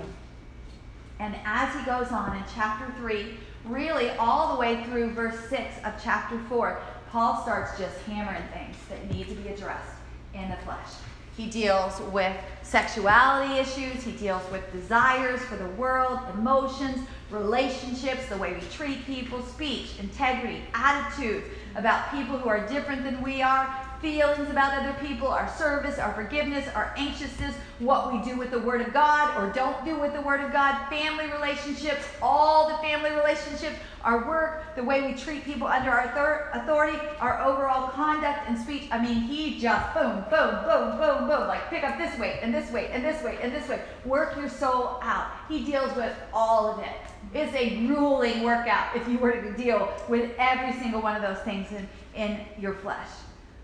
And 1.19 1.35
as 1.45 1.73
he 1.75 1.85
goes 1.85 2.11
on 2.11 2.35
in 2.35 2.43
chapter 2.53 2.91
3, 2.97 3.37
really 3.67 4.09
all 4.11 4.53
the 4.53 4.59
way 4.59 4.83
through 4.83 5.11
verse 5.11 5.49
6 5.49 5.75
of 5.83 5.93
chapter 6.03 6.39
4, 6.49 6.79
Paul 7.11 7.41
starts 7.41 7.77
just 7.77 7.97
hammering 8.01 8.43
things 8.53 8.75
that 8.89 9.09
need 9.11 9.27
to 9.29 9.35
be 9.35 9.49
addressed 9.49 9.95
in 10.33 10.49
the 10.49 10.57
flesh. 10.57 10.89
He 11.37 11.47
deals 11.47 11.99
with 12.13 12.35
sexuality 12.63 13.55
issues, 13.55 14.03
he 14.03 14.13
deals 14.13 14.41
with 14.51 14.71
desires 14.71 15.41
for 15.41 15.57
the 15.57 15.67
world, 15.71 16.19
emotions, 16.33 17.05
relationships, 17.29 18.27
the 18.27 18.37
way 18.37 18.53
we 18.53 18.61
treat 18.69 19.05
people, 19.05 19.41
speech, 19.43 19.99
integrity, 19.99 20.61
attitudes 20.73 21.45
about 21.75 22.09
people 22.11 22.37
who 22.37 22.47
are 22.47 22.65
different 22.67 23.03
than 23.03 23.21
we 23.21 23.41
are, 23.41 23.67
feelings 24.05 24.51
about 24.51 24.71
other 24.79 24.95
people, 25.03 25.27
our 25.27 25.51
service, 25.57 25.97
our 25.97 26.13
forgiveness, 26.13 26.67
our 26.75 26.93
anxiousness, 26.95 27.55
what 27.79 28.13
we 28.13 28.21
do 28.21 28.37
with 28.37 28.51
the 28.51 28.59
Word 28.59 28.81
of 28.81 28.93
God 28.93 29.35
or 29.35 29.51
don't 29.51 29.83
do 29.83 29.99
with 29.99 30.13
the 30.13 30.21
Word 30.21 30.41
of 30.41 30.51
God, 30.51 30.87
family 30.89 31.25
relationships, 31.31 32.05
all 32.21 32.69
the 32.69 32.77
family 32.87 33.09
relationships, 33.09 33.75
our 34.03 34.27
work, 34.27 34.75
the 34.75 34.83
way 34.83 35.01
we 35.01 35.17
treat 35.17 35.43
people 35.43 35.67
under 35.67 35.89
our 35.89 36.51
authority, 36.53 36.99
our 37.19 37.41
overall 37.41 37.89
conduct 37.89 38.47
and 38.47 38.55
speech. 38.55 38.83
I 38.91 39.01
mean, 39.01 39.21
he 39.21 39.59
just 39.59 39.91
boom, 39.95 40.23
boom, 40.29 40.63
boom, 40.63 40.99
boom, 40.99 41.27
boom, 41.27 41.47
like 41.47 41.67
pick 41.71 41.83
up 41.83 41.97
this 41.97 42.15
weight 42.19 42.41
and 42.43 42.53
this 42.53 42.71
weight 42.71 42.89
and 42.91 43.03
this 43.03 43.23
weight 43.23 43.39
and 43.41 43.51
this 43.51 43.67
weight. 43.67 43.81
Work 44.05 44.37
your 44.37 44.49
soul 44.49 44.99
out. 45.01 45.31
He 45.49 45.65
deals 45.65 45.95
with 45.95 46.13
all 46.31 46.67
of 46.67 46.77
it. 46.77 46.93
It's 47.33 47.55
a 47.55 47.87
grueling 47.87 48.43
workout 48.43 48.95
if 48.95 49.07
you 49.07 49.17
were 49.17 49.31
to 49.31 49.51
deal 49.53 49.91
with 50.07 50.29
every 50.37 50.79
single 50.79 51.01
one 51.01 51.15
of 51.15 51.23
those 51.23 51.43
things 51.43 51.71
in, 51.71 51.89
in 52.13 52.41
your 52.59 52.75
flesh. 52.75 53.09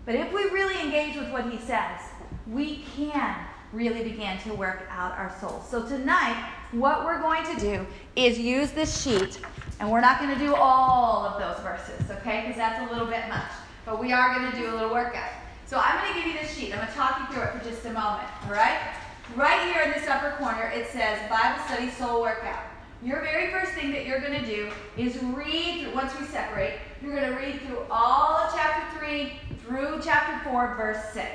But 0.04 0.16
if 0.16 0.32
we 0.32 0.42
really 0.44 0.80
engage 0.80 1.16
with 1.16 1.30
what 1.30 1.48
he 1.48 1.58
says, 1.58 2.00
we 2.48 2.84
can 2.96 3.36
really 3.72 4.02
begin 4.02 4.36
to 4.40 4.52
work 4.54 4.82
out 4.90 5.12
our 5.12 5.34
souls. 5.40 5.68
So 5.68 5.86
tonight, 5.86 6.36
what 6.72 7.04
we're 7.04 7.20
going 7.20 7.44
to 7.54 7.60
do 7.60 7.86
is 8.16 8.38
use 8.38 8.72
this 8.72 9.00
sheet, 9.00 9.40
and 9.78 9.90
we're 9.90 10.00
not 10.00 10.18
going 10.18 10.36
to 10.36 10.44
do 10.44 10.54
all 10.54 11.24
of 11.24 11.40
those 11.40 11.62
verses, 11.62 12.10
okay? 12.10 12.42
Because 12.42 12.56
that's 12.56 12.90
a 12.90 12.92
little 12.92 13.06
bit 13.06 13.28
much. 13.28 13.50
But 13.86 14.00
we 14.00 14.12
are 14.12 14.34
going 14.34 14.50
to 14.50 14.58
do 14.58 14.70
a 14.70 14.74
little 14.74 14.90
workout. 14.90 15.30
So 15.66 15.80
I'm 15.82 16.02
going 16.02 16.12
to 16.12 16.18
give 16.18 16.34
you 16.34 16.40
this 16.40 16.56
sheet. 16.56 16.72
I'm 16.72 16.78
going 16.78 16.88
to 16.88 16.94
talk 16.94 17.20
you 17.20 17.34
through 17.34 17.44
it 17.44 17.52
for 17.52 17.64
just 17.64 17.84
a 17.86 17.92
moment, 17.92 18.28
all 18.44 18.52
right? 18.52 18.94
Right 19.36 19.72
here 19.72 19.82
in 19.82 19.92
this 19.92 20.08
upper 20.08 20.32
corner, 20.32 20.70
it 20.74 20.88
says 20.88 21.18
Bible 21.30 21.62
Study 21.66 21.90
Soul 21.90 22.20
Workout. 22.20 22.64
Your 23.02 23.20
very 23.20 23.50
first 23.50 23.72
thing 23.72 23.92
that 23.92 24.04
you're 24.04 24.20
going 24.20 24.38
to 24.38 24.46
do 24.46 24.70
is 24.96 25.22
read, 25.22 25.80
through, 25.80 25.94
once 25.94 26.12
we 26.18 26.26
separate, 26.26 26.74
you're 27.02 27.14
going 27.14 27.30
to 27.30 27.36
read 27.36 27.60
through 27.62 27.80
all 27.90 28.36
of 28.36 28.52
chapter 28.54 28.98
3 28.98 29.32
through 29.64 30.00
chapter 30.02 30.48
4, 30.48 30.74
verse 30.76 31.12
6. 31.12 31.26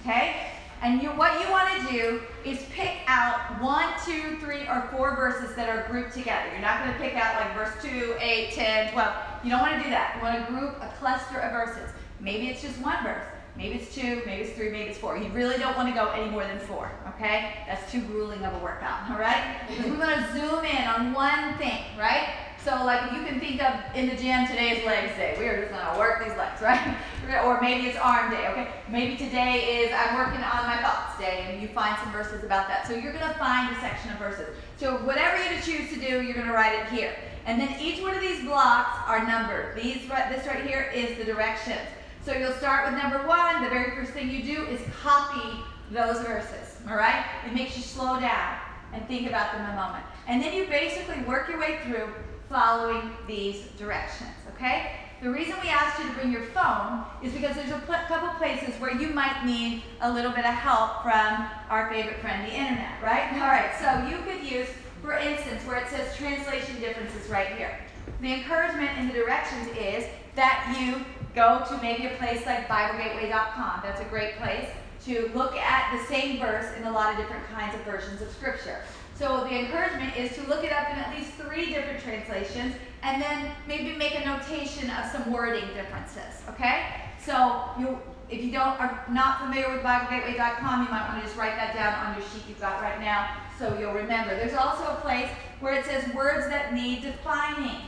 Okay? 0.00 0.36
And 0.82 1.02
you, 1.02 1.08
what 1.10 1.40
you 1.40 1.50
want 1.50 1.68
to 1.80 1.92
do 1.92 2.20
is 2.44 2.62
pick 2.70 2.98
out 3.06 3.60
one, 3.60 3.88
two, 4.04 4.36
three, 4.38 4.68
or 4.68 4.88
four 4.92 5.16
verses 5.16 5.56
that 5.56 5.68
are 5.68 5.90
grouped 5.90 6.12
together. 6.12 6.48
You're 6.52 6.60
not 6.60 6.84
going 6.84 6.92
to 6.92 7.00
pick 7.00 7.14
out 7.14 7.40
like 7.40 7.54
verse 7.54 7.82
2, 7.82 8.16
8, 8.20 8.52
10, 8.52 8.92
12. 8.92 9.16
You 9.42 9.50
don't 9.50 9.60
want 9.60 9.76
to 9.76 9.82
do 9.82 9.90
that. 9.90 10.16
You 10.16 10.22
want 10.22 10.46
to 10.46 10.52
group 10.52 10.76
a 10.82 10.92
cluster 10.98 11.38
of 11.38 11.52
verses. 11.52 11.90
Maybe 12.20 12.48
it's 12.48 12.62
just 12.62 12.78
one 12.80 13.02
verse. 13.02 13.24
Maybe 13.56 13.76
it's 13.76 13.94
two, 13.94 14.20
maybe 14.26 14.42
it's 14.42 14.52
three, 14.52 14.68
maybe 14.68 14.90
it's 14.90 14.98
four. 14.98 15.16
You 15.16 15.30
really 15.30 15.56
don't 15.56 15.74
want 15.78 15.88
to 15.88 15.94
go 15.94 16.10
any 16.10 16.28
more 16.28 16.44
than 16.44 16.58
four, 16.58 16.92
okay? 17.08 17.54
That's 17.66 17.90
too 17.90 18.02
grueling 18.02 18.44
of 18.44 18.52
a 18.52 18.58
workout, 18.58 19.10
all 19.10 19.18
right? 19.18 19.62
Because 19.68 19.90
we 19.90 19.96
want 19.96 20.14
to 20.14 20.32
zoom 20.32 20.64
in 20.66 20.86
on 20.86 21.14
one 21.14 21.56
thing, 21.56 21.82
right? 21.98 22.28
So 22.66 22.82
like 22.84 23.12
you 23.12 23.22
can 23.22 23.38
think 23.38 23.62
of 23.62 23.78
in 23.94 24.08
the 24.08 24.16
gym, 24.16 24.44
today 24.44 24.70
is 24.70 24.84
legs 24.84 25.16
day. 25.16 25.36
We 25.38 25.46
are 25.46 25.60
just 25.60 25.70
gonna 25.70 25.96
work 25.96 26.24
these 26.24 26.36
legs, 26.36 26.60
right? 26.62 26.96
or 27.44 27.60
maybe 27.60 27.86
it's 27.86 27.96
arm 27.96 28.32
day, 28.32 28.48
okay? 28.48 28.66
Maybe 28.90 29.16
today 29.16 29.84
is 29.84 29.92
I'm 29.94 30.16
working 30.16 30.42
on 30.42 30.66
my 30.66 30.78
thoughts 30.82 31.16
day 31.16 31.46
and 31.48 31.62
you 31.62 31.68
find 31.68 31.96
some 32.02 32.10
verses 32.10 32.42
about 32.42 32.66
that. 32.66 32.84
So 32.88 32.94
you're 32.94 33.12
gonna 33.12 33.34
find 33.34 33.70
a 33.70 33.78
section 33.78 34.10
of 34.10 34.18
verses. 34.18 34.48
So 34.78 34.96
whatever 35.04 35.40
you 35.44 35.60
choose 35.62 35.90
to 35.90 36.00
do, 36.00 36.22
you're 36.22 36.34
gonna 36.34 36.52
write 36.52 36.76
it 36.76 36.88
here. 36.88 37.14
And 37.44 37.60
then 37.60 37.72
each 37.80 38.02
one 38.02 38.16
of 38.16 38.20
these 38.20 38.42
blocks 38.42 38.98
are 39.06 39.24
numbered. 39.24 39.76
These, 39.76 40.08
this 40.08 40.44
right 40.48 40.66
here 40.66 40.90
is 40.92 41.16
the 41.18 41.24
directions. 41.24 41.86
So 42.24 42.32
you'll 42.32 42.54
start 42.54 42.90
with 42.90 43.00
number 43.00 43.28
one. 43.28 43.62
The 43.62 43.70
very 43.70 43.94
first 43.94 44.10
thing 44.10 44.28
you 44.28 44.42
do 44.42 44.66
is 44.66 44.80
copy 45.00 45.60
those 45.92 46.18
verses, 46.26 46.78
all 46.90 46.96
right? 46.96 47.24
It 47.46 47.54
makes 47.54 47.76
you 47.76 47.84
slow 47.84 48.18
down 48.18 48.56
and 48.92 49.06
think 49.06 49.28
about 49.28 49.52
them 49.52 49.70
a 49.70 49.76
moment. 49.76 50.04
And 50.26 50.42
then 50.42 50.52
you 50.52 50.66
basically 50.66 51.22
work 51.22 51.48
your 51.48 51.60
way 51.60 51.78
through 51.84 52.08
following 52.48 53.10
these 53.26 53.66
directions, 53.78 54.30
okay? 54.54 54.92
The 55.22 55.30
reason 55.30 55.54
we 55.62 55.68
asked 55.68 55.98
you 55.98 56.08
to 56.08 56.14
bring 56.14 56.30
your 56.30 56.44
phone 56.44 57.04
is 57.22 57.32
because 57.32 57.56
there's 57.56 57.70
a 57.70 57.80
couple 58.08 58.28
places 58.36 58.78
where 58.80 58.94
you 58.94 59.08
might 59.08 59.44
need 59.46 59.82
a 60.02 60.12
little 60.12 60.30
bit 60.30 60.44
of 60.44 60.52
help 60.52 61.02
from 61.02 61.48
our 61.70 61.88
favorite 61.90 62.20
friend, 62.20 62.46
the 62.46 62.54
internet, 62.54 63.02
right? 63.02 63.32
All 63.34 63.48
right, 63.48 63.72
so 63.80 64.06
you 64.08 64.22
could 64.24 64.44
use, 64.44 64.68
for 65.02 65.16
instance, 65.16 65.64
where 65.66 65.78
it 65.78 65.88
says 65.88 66.14
translation 66.16 66.78
differences 66.80 67.30
right 67.30 67.48
here. 67.56 67.78
The 68.20 68.34
encouragement 68.34 68.98
in 68.98 69.08
the 69.08 69.14
directions 69.14 69.68
is 69.76 70.04
that 70.34 70.76
you 70.78 71.04
go 71.34 71.64
to 71.68 71.78
maybe 71.82 72.06
a 72.06 72.16
place 72.16 72.44
like 72.44 72.68
BibleGateway.com. 72.68 73.80
That's 73.82 74.00
a 74.00 74.04
great 74.04 74.36
place 74.36 74.68
to 75.06 75.30
look 75.34 75.56
at 75.56 75.96
the 75.96 76.04
same 76.06 76.40
verse 76.40 76.66
in 76.76 76.84
a 76.84 76.90
lot 76.90 77.12
of 77.12 77.18
different 77.18 77.46
kinds 77.48 77.74
of 77.74 77.80
versions 77.82 78.20
of 78.20 78.30
Scripture. 78.30 78.82
So 79.18 79.44
the 79.44 79.58
encouragement 79.60 80.16
is 80.16 80.34
to 80.36 80.42
look 80.42 80.62
it 80.62 80.72
up 80.72 80.90
in 80.90 80.98
at 80.98 81.16
least 81.16 81.32
three 81.32 81.72
different 81.72 82.02
translations 82.02 82.74
and 83.02 83.22
then 83.22 83.50
maybe 83.66 83.96
make 83.96 84.14
a 84.14 84.26
notation 84.26 84.90
of 84.90 85.10
some 85.10 85.32
wording 85.32 85.66
differences, 85.74 86.42
okay? 86.50 86.86
So 87.24 87.64
you, 87.78 87.98
if 88.28 88.42
you 88.44 88.52
don't 88.52 88.78
are 88.78 89.04
not 89.10 89.40
familiar 89.40 89.72
with 89.72 89.82
BibleGateway.com, 89.82 90.84
you 90.84 90.90
might 90.90 91.08
want 91.08 91.20
to 91.20 91.26
just 91.26 91.38
write 91.38 91.56
that 91.56 91.74
down 91.74 92.06
on 92.06 92.20
your 92.20 92.28
sheet 92.28 92.42
you've 92.46 92.60
got 92.60 92.82
right 92.82 93.00
now 93.00 93.36
so 93.58 93.78
you'll 93.78 93.94
remember. 93.94 94.36
There's 94.36 94.54
also 94.54 94.84
a 94.84 95.00
place 95.00 95.30
where 95.60 95.74
it 95.74 95.86
says 95.86 96.12
words 96.14 96.48
that 96.48 96.74
need 96.74 97.02
defining. 97.02 97.80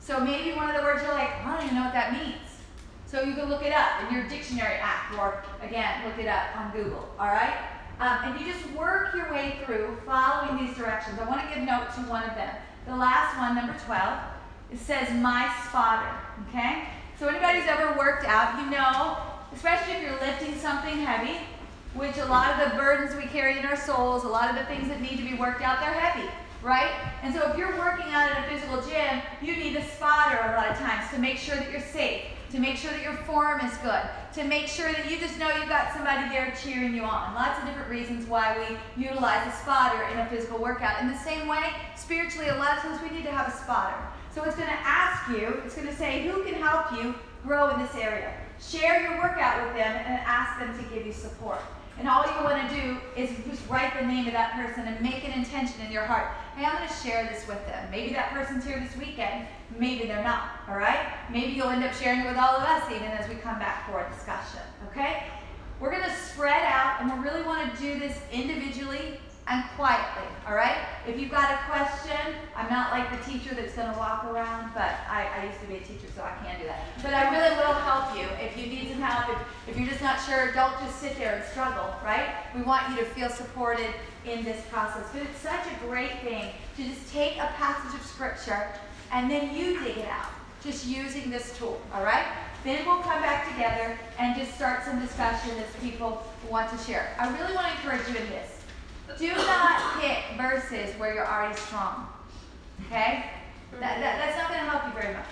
So 0.00 0.18
maybe 0.18 0.56
one 0.56 0.68
of 0.68 0.76
the 0.76 0.82
words 0.82 1.02
you're 1.02 1.14
like, 1.14 1.30
I 1.44 1.54
don't 1.54 1.64
even 1.64 1.76
know 1.76 1.84
what 1.84 1.92
that 1.92 2.12
means. 2.12 2.34
So 3.06 3.22
you 3.22 3.34
can 3.34 3.48
look 3.48 3.62
it 3.62 3.72
up 3.72 4.02
in 4.02 4.14
your 4.14 4.28
dictionary 4.28 4.74
app, 4.74 5.16
or 5.16 5.44
again, 5.62 6.04
look 6.04 6.18
it 6.18 6.26
up 6.26 6.56
on 6.56 6.72
Google. 6.72 7.08
All 7.18 7.28
right? 7.28 7.54
Um, 8.00 8.18
and 8.24 8.40
you 8.40 8.52
just 8.52 8.68
work 8.72 9.14
your 9.14 9.30
way 9.32 9.58
through 9.64 9.96
following 10.04 10.64
these 10.64 10.76
directions. 10.76 11.18
I 11.20 11.28
want 11.28 11.42
to 11.42 11.54
give 11.54 11.64
note 11.64 11.92
to 11.94 12.00
one 12.02 12.24
of 12.24 12.34
them. 12.34 12.54
The 12.86 12.96
last 12.96 13.38
one, 13.38 13.54
number 13.54 13.76
12, 13.86 14.20
it 14.72 14.78
says 14.78 15.10
my 15.22 15.52
spotter. 15.68 16.10
Okay? 16.48 16.84
So 17.18 17.28
anybody 17.28 17.60
who's 17.60 17.68
ever 17.68 17.96
worked 17.96 18.26
out, 18.26 18.60
you 18.60 18.70
know, 18.70 19.16
especially 19.54 19.94
if 19.94 20.02
you're 20.02 20.20
lifting 20.20 20.54
something 20.58 20.98
heavy, 20.98 21.38
which 21.94 22.16
a 22.18 22.26
lot 22.26 22.50
of 22.50 22.70
the 22.70 22.76
burdens 22.76 23.14
we 23.14 23.22
carry 23.22 23.58
in 23.58 23.64
our 23.64 23.76
souls, 23.76 24.24
a 24.24 24.28
lot 24.28 24.50
of 24.50 24.56
the 24.56 24.64
things 24.64 24.88
that 24.88 25.00
need 25.00 25.16
to 25.16 25.24
be 25.24 25.34
worked 25.34 25.62
out, 25.62 25.80
they're 25.80 25.92
heavy 25.92 26.28
right? 26.64 26.90
And 27.22 27.32
so 27.34 27.50
if 27.50 27.58
you're 27.58 27.76
working 27.76 28.06
out 28.12 28.30
in 28.30 28.42
a 28.42 28.48
physical 28.48 28.80
gym, 28.80 29.20
you 29.42 29.54
need 29.54 29.76
a 29.76 29.86
spotter 29.86 30.38
a 30.42 30.56
lot 30.56 30.70
of 30.70 30.78
times 30.78 31.08
to 31.12 31.20
make 31.20 31.36
sure 31.36 31.54
that 31.54 31.70
you're 31.70 31.80
safe, 31.80 32.22
to 32.54 32.60
make 32.60 32.76
sure 32.76 32.92
that 32.92 33.02
your 33.02 33.16
form 33.24 33.60
is 33.62 33.76
good, 33.78 34.00
to 34.32 34.44
make 34.44 34.68
sure 34.68 34.92
that 34.92 35.10
you 35.10 35.18
just 35.18 35.40
know 35.40 35.48
you've 35.56 35.68
got 35.68 35.92
somebody 35.92 36.28
there 36.28 36.54
cheering 36.62 36.94
you 36.94 37.02
on. 37.02 37.34
Lots 37.34 37.58
of 37.58 37.66
different 37.66 37.90
reasons 37.90 38.28
why 38.28 38.56
we 38.56 39.02
utilize 39.02 39.44
a 39.44 39.56
spotter 39.56 40.04
in 40.12 40.20
a 40.20 40.26
physical 40.26 40.58
workout. 40.58 41.02
In 41.02 41.08
the 41.08 41.18
same 41.18 41.48
way, 41.48 41.72
spiritually, 41.96 42.50
a 42.50 42.54
lot 42.54 42.76
of 42.76 42.84
times 42.84 43.02
we 43.02 43.10
need 43.10 43.24
to 43.24 43.32
have 43.32 43.52
a 43.52 43.56
spotter. 43.56 43.96
So 44.32 44.44
it's 44.44 44.54
going 44.54 44.68
to 44.68 44.78
ask 44.84 45.28
you, 45.30 45.62
it's 45.66 45.74
going 45.74 45.88
to 45.88 45.96
say, 45.96 46.28
who 46.28 46.44
can 46.44 46.54
help 46.54 46.92
you 46.92 47.16
grow 47.42 47.74
in 47.74 47.80
this 47.80 47.96
area? 47.96 48.32
Share 48.62 49.02
your 49.02 49.20
workout 49.20 49.66
with 49.66 49.74
them 49.74 49.92
and 49.92 50.20
ask 50.24 50.60
them 50.60 50.78
to 50.78 50.94
give 50.94 51.04
you 51.04 51.12
support. 51.12 51.60
And 51.98 52.08
all 52.08 52.24
you 52.24 52.44
want 52.44 52.68
to 52.68 52.74
do 52.74 52.98
is 53.16 53.30
just 53.48 53.68
write 53.68 53.98
the 53.98 54.06
name 54.06 54.26
of 54.26 54.32
that 54.32 54.52
person 54.54 54.86
and 54.86 55.00
make 55.00 55.24
an 55.24 55.32
intention 55.32 55.80
in 55.86 55.92
your 55.92 56.04
heart. 56.04 56.32
Hey, 56.56 56.64
I'm 56.64 56.76
going 56.76 56.88
to 56.88 56.94
share 56.94 57.24
this 57.26 57.46
with 57.46 57.64
them. 57.66 57.88
Maybe 57.90 58.12
that 58.14 58.30
person's 58.30 58.64
here 58.64 58.80
this 58.80 58.96
weekend. 58.96 59.46
Maybe 59.78 60.06
they're 60.06 60.24
not. 60.24 60.60
All 60.68 60.76
right? 60.76 61.06
Maybe 61.30 61.52
you'll 61.52 61.68
end 61.68 61.84
up 61.84 61.94
sharing 61.94 62.20
it 62.20 62.28
with 62.28 62.36
all 62.36 62.56
of 62.56 62.62
us 62.62 62.90
even 62.90 63.08
as 63.08 63.28
we 63.28 63.36
come 63.36 63.58
back 63.58 63.88
for 63.88 64.04
a 64.04 64.10
discussion. 64.10 64.60
Okay? 64.90 65.24
We're 65.80 65.90
going 65.90 66.04
to 66.04 66.16
spread 66.16 66.64
out 66.64 67.00
and 67.00 67.12
we 67.12 67.28
really 67.28 67.42
want 67.42 67.72
to 67.72 67.80
do 67.80 67.98
this 67.98 68.18
individually 68.32 69.20
and 69.46 69.62
quietly, 69.76 70.26
all 70.48 70.54
right? 70.54 70.78
If 71.06 71.20
you've 71.20 71.30
got 71.30 71.50
a 71.50 71.58
question, 71.70 72.34
I'm 72.56 72.70
not 72.70 72.92
like 72.92 73.10
the 73.10 73.30
teacher 73.30 73.54
that's 73.54 73.74
going 73.74 73.92
to 73.92 73.98
walk 73.98 74.24
around, 74.24 74.72
but 74.72 74.94
I, 75.08 75.28
I, 75.36 75.46
used 75.46 75.60
to 75.60 75.66
be 75.66 75.76
a 75.76 75.80
teacher, 75.80 76.08
so 76.16 76.22
I 76.22 76.32
can 76.42 76.58
do 76.58 76.66
that. 76.66 76.84
But 77.02 77.12
I 77.12 77.28
really 77.30 77.54
will 77.56 77.74
help 77.74 78.16
you. 78.16 78.24
If 78.40 78.56
you 78.56 78.66
need 78.66 78.88
some 78.90 79.02
help, 79.02 79.36
if, 79.36 79.68
if 79.68 79.78
you're 79.78 79.88
just 79.88 80.00
not 80.00 80.18
sure, 80.22 80.50
don't 80.52 80.72
just 80.80 80.98
sit 80.98 81.18
there 81.18 81.36
and 81.36 81.44
struggle, 81.44 81.92
right? 82.02 82.30
We 82.54 82.62
want 82.62 82.88
you 82.90 82.96
to 82.96 83.04
feel 83.04 83.28
supported 83.28 83.94
in 84.24 84.44
this 84.44 84.64
process. 84.70 85.04
But 85.12 85.22
it's 85.22 85.40
such 85.40 85.66
a 85.66 85.86
great 85.86 86.20
thing 86.22 86.52
to 86.76 86.84
just 86.84 87.12
take 87.12 87.36
a 87.36 87.52
passage 87.58 88.00
of 88.00 88.06
scripture 88.06 88.68
and 89.12 89.30
then 89.30 89.54
you 89.54 89.78
dig 89.80 89.98
it 89.98 90.08
out, 90.08 90.30
just 90.62 90.86
using 90.86 91.30
this 91.30 91.56
tool, 91.58 91.80
all 91.94 92.02
right? 92.02 92.24
Then 92.64 92.86
we'll 92.86 93.00
come 93.00 93.20
back 93.20 93.52
together 93.52 93.98
and 94.18 94.34
just 94.34 94.54
start 94.54 94.84
some 94.84 94.98
discussion 94.98 95.50
as 95.58 95.82
people 95.82 96.26
want 96.48 96.70
to 96.70 96.78
share. 96.84 97.14
I 97.18 97.28
really 97.38 97.54
want 97.54 97.66
to 97.66 97.72
encourage 97.74 98.08
you 98.08 98.16
in 98.16 98.30
this. 98.30 98.53
Do 99.18 99.28
not 99.28 100.00
hit 100.00 100.36
verses 100.36 100.94
where 100.98 101.14
you're 101.14 101.26
already 101.26 101.56
strong. 101.56 102.08
Okay? 102.86 103.26
That, 103.72 104.00
that, 104.00 104.18
that's 104.18 104.36
not 104.36 104.48
going 104.48 104.64
to 104.64 104.70
help 104.70 104.86
you 104.86 105.00
very 105.00 105.14
much. 105.14 105.26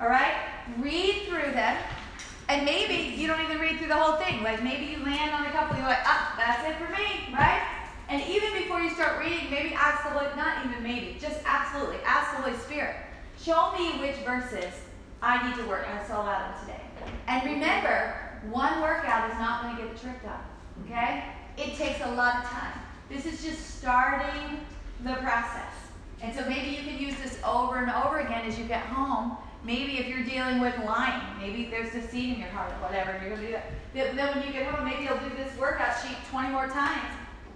All 0.00 0.08
right? 0.08 0.34
Read 0.78 1.26
through 1.28 1.52
them. 1.52 1.76
And 2.48 2.64
maybe 2.64 3.16
you 3.16 3.26
don't 3.26 3.40
even 3.40 3.58
read 3.58 3.78
through 3.78 3.88
the 3.88 3.96
whole 3.96 4.16
thing. 4.16 4.42
Like 4.42 4.62
maybe 4.62 4.86
you 4.86 5.04
land 5.04 5.32
on 5.32 5.46
a 5.46 5.50
couple 5.50 5.70
and 5.70 5.78
you're 5.78 5.88
like, 5.88 6.04
ah, 6.04 6.34
that's 6.38 6.68
it 6.68 6.76
for 6.76 6.90
me, 6.92 7.34
right? 7.34 7.62
And 8.08 8.22
even 8.22 8.52
before 8.52 8.80
you 8.80 8.90
start 8.90 9.18
reading, 9.18 9.50
maybe 9.50 9.74
ask 9.74 10.04
the 10.04 10.10
Holy, 10.10 10.34
not 10.36 10.64
even 10.64 10.80
maybe, 10.80 11.18
just 11.20 11.40
absolutely, 11.44 11.96
ask 12.04 12.36
the 12.36 12.42
Holy 12.42 12.56
Spirit, 12.58 12.94
show 13.36 13.72
me 13.76 13.98
which 13.98 14.14
verses 14.24 14.72
I 15.22 15.48
need 15.48 15.56
to 15.60 15.68
work 15.68 15.88
on. 15.88 15.98
I 15.98 16.06
saw 16.06 16.22
out 16.22 16.54
of 16.54 16.60
today. 16.60 16.80
And 17.26 17.44
remember, 17.44 18.14
one 18.50 18.80
workout 18.80 19.28
is 19.30 19.38
not 19.38 19.62
going 19.62 19.76
to 19.76 19.82
get 19.82 19.92
the 19.92 20.00
trick 20.00 20.22
done. 20.22 20.40
Okay? 20.84 21.24
It 21.56 21.74
takes 21.74 22.00
a 22.04 22.12
lot 22.12 22.44
of 22.44 22.50
time. 22.50 22.78
This 23.08 23.24
is 23.26 23.42
just 23.42 23.78
starting 23.78 24.60
the 25.04 25.14
process. 25.14 25.72
And 26.22 26.34
so 26.34 26.48
maybe 26.48 26.70
you 26.70 26.82
can 26.82 26.98
use 26.98 27.14
this 27.22 27.38
over 27.44 27.76
and 27.76 27.90
over 27.90 28.18
again 28.18 28.46
as 28.46 28.58
you 28.58 28.64
get 28.64 28.82
home. 28.82 29.36
Maybe 29.64 29.98
if 29.98 30.08
you're 30.08 30.24
dealing 30.24 30.60
with 30.60 30.76
lying, 30.84 31.22
maybe 31.40 31.68
there's 31.70 31.92
deceit 31.92 32.34
in 32.34 32.40
your 32.40 32.48
heart 32.48 32.72
or 32.72 32.86
whatever, 32.86 33.10
and 33.10 33.22
you're 33.22 33.36
going 33.36 33.46
to 33.46 33.46
do 33.46 33.52
that. 33.94 34.16
Then 34.16 34.36
when 34.36 34.46
you 34.46 34.52
get 34.52 34.66
home, 34.66 34.84
maybe 34.84 35.04
you'll 35.04 35.18
do 35.18 35.34
this 35.36 35.56
workout 35.58 36.00
sheet 36.02 36.16
20 36.30 36.50
more 36.50 36.68
times, 36.68 37.10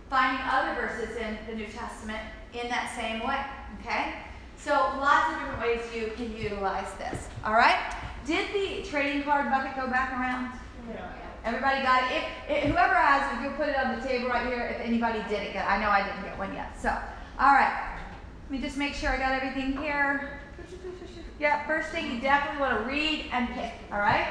finding 0.09 0.43
other 0.51 0.75
verses 0.75 1.17
in 1.17 1.39
the 1.49 1.55
New 1.55 1.67
Testament 1.67 2.21
in 2.53 2.69
that 2.69 2.93
same 2.97 3.27
way. 3.27 3.41
Okay? 3.81 4.15
So 4.57 4.73
lots 4.73 5.33
of 5.33 5.39
different 5.41 5.61
ways 5.61 5.81
you 5.95 6.13
can 6.17 6.37
utilize 6.37 6.93
this. 6.99 7.29
All 7.45 7.55
right? 7.55 7.95
Did 8.27 8.49
the 8.53 8.89
trading 8.89 9.23
card 9.23 9.51
bucket 9.51 9.77
go 9.77 9.89
back 9.89 10.13
around? 10.13 10.53
Yeah. 10.93 11.20
Everybody 11.45 11.83
got 11.83 12.11
it? 12.11 12.23
If, 12.49 12.65
if, 12.65 12.71
whoever 12.71 12.95
has 12.95 13.33
it, 13.33 13.43
you'll 13.43 13.55
put 13.55 13.69
it 13.69 13.77
on 13.77 13.99
the 13.99 14.07
table 14.07 14.29
right 14.29 14.47
here 14.47 14.67
if 14.75 14.81
anybody 14.81 15.21
didn't 15.29 15.53
get 15.53 15.67
I 15.69 15.81
know 15.81 15.89
I 15.89 16.03
didn't 16.03 16.23
get 16.23 16.39
one 16.39 16.53
yet. 16.55 16.79
So, 16.81 16.91
all 17.39 17.55
right. 17.55 17.97
Let 18.45 18.51
me 18.51 18.59
just 18.59 18.77
make 18.77 18.95
sure 18.95 19.11
I 19.11 19.19
got 19.19 19.33
everything 19.33 19.77
here. 19.77 20.41
Yeah, 21.39 21.67
first 21.67 21.89
thing 21.89 22.13
you 22.13 22.21
definitely 22.21 22.61
want 22.61 22.79
to 22.79 22.85
read 22.85 23.27
and 23.33 23.49
pick, 23.55 23.73
all 23.91 23.99
right? 23.99 24.27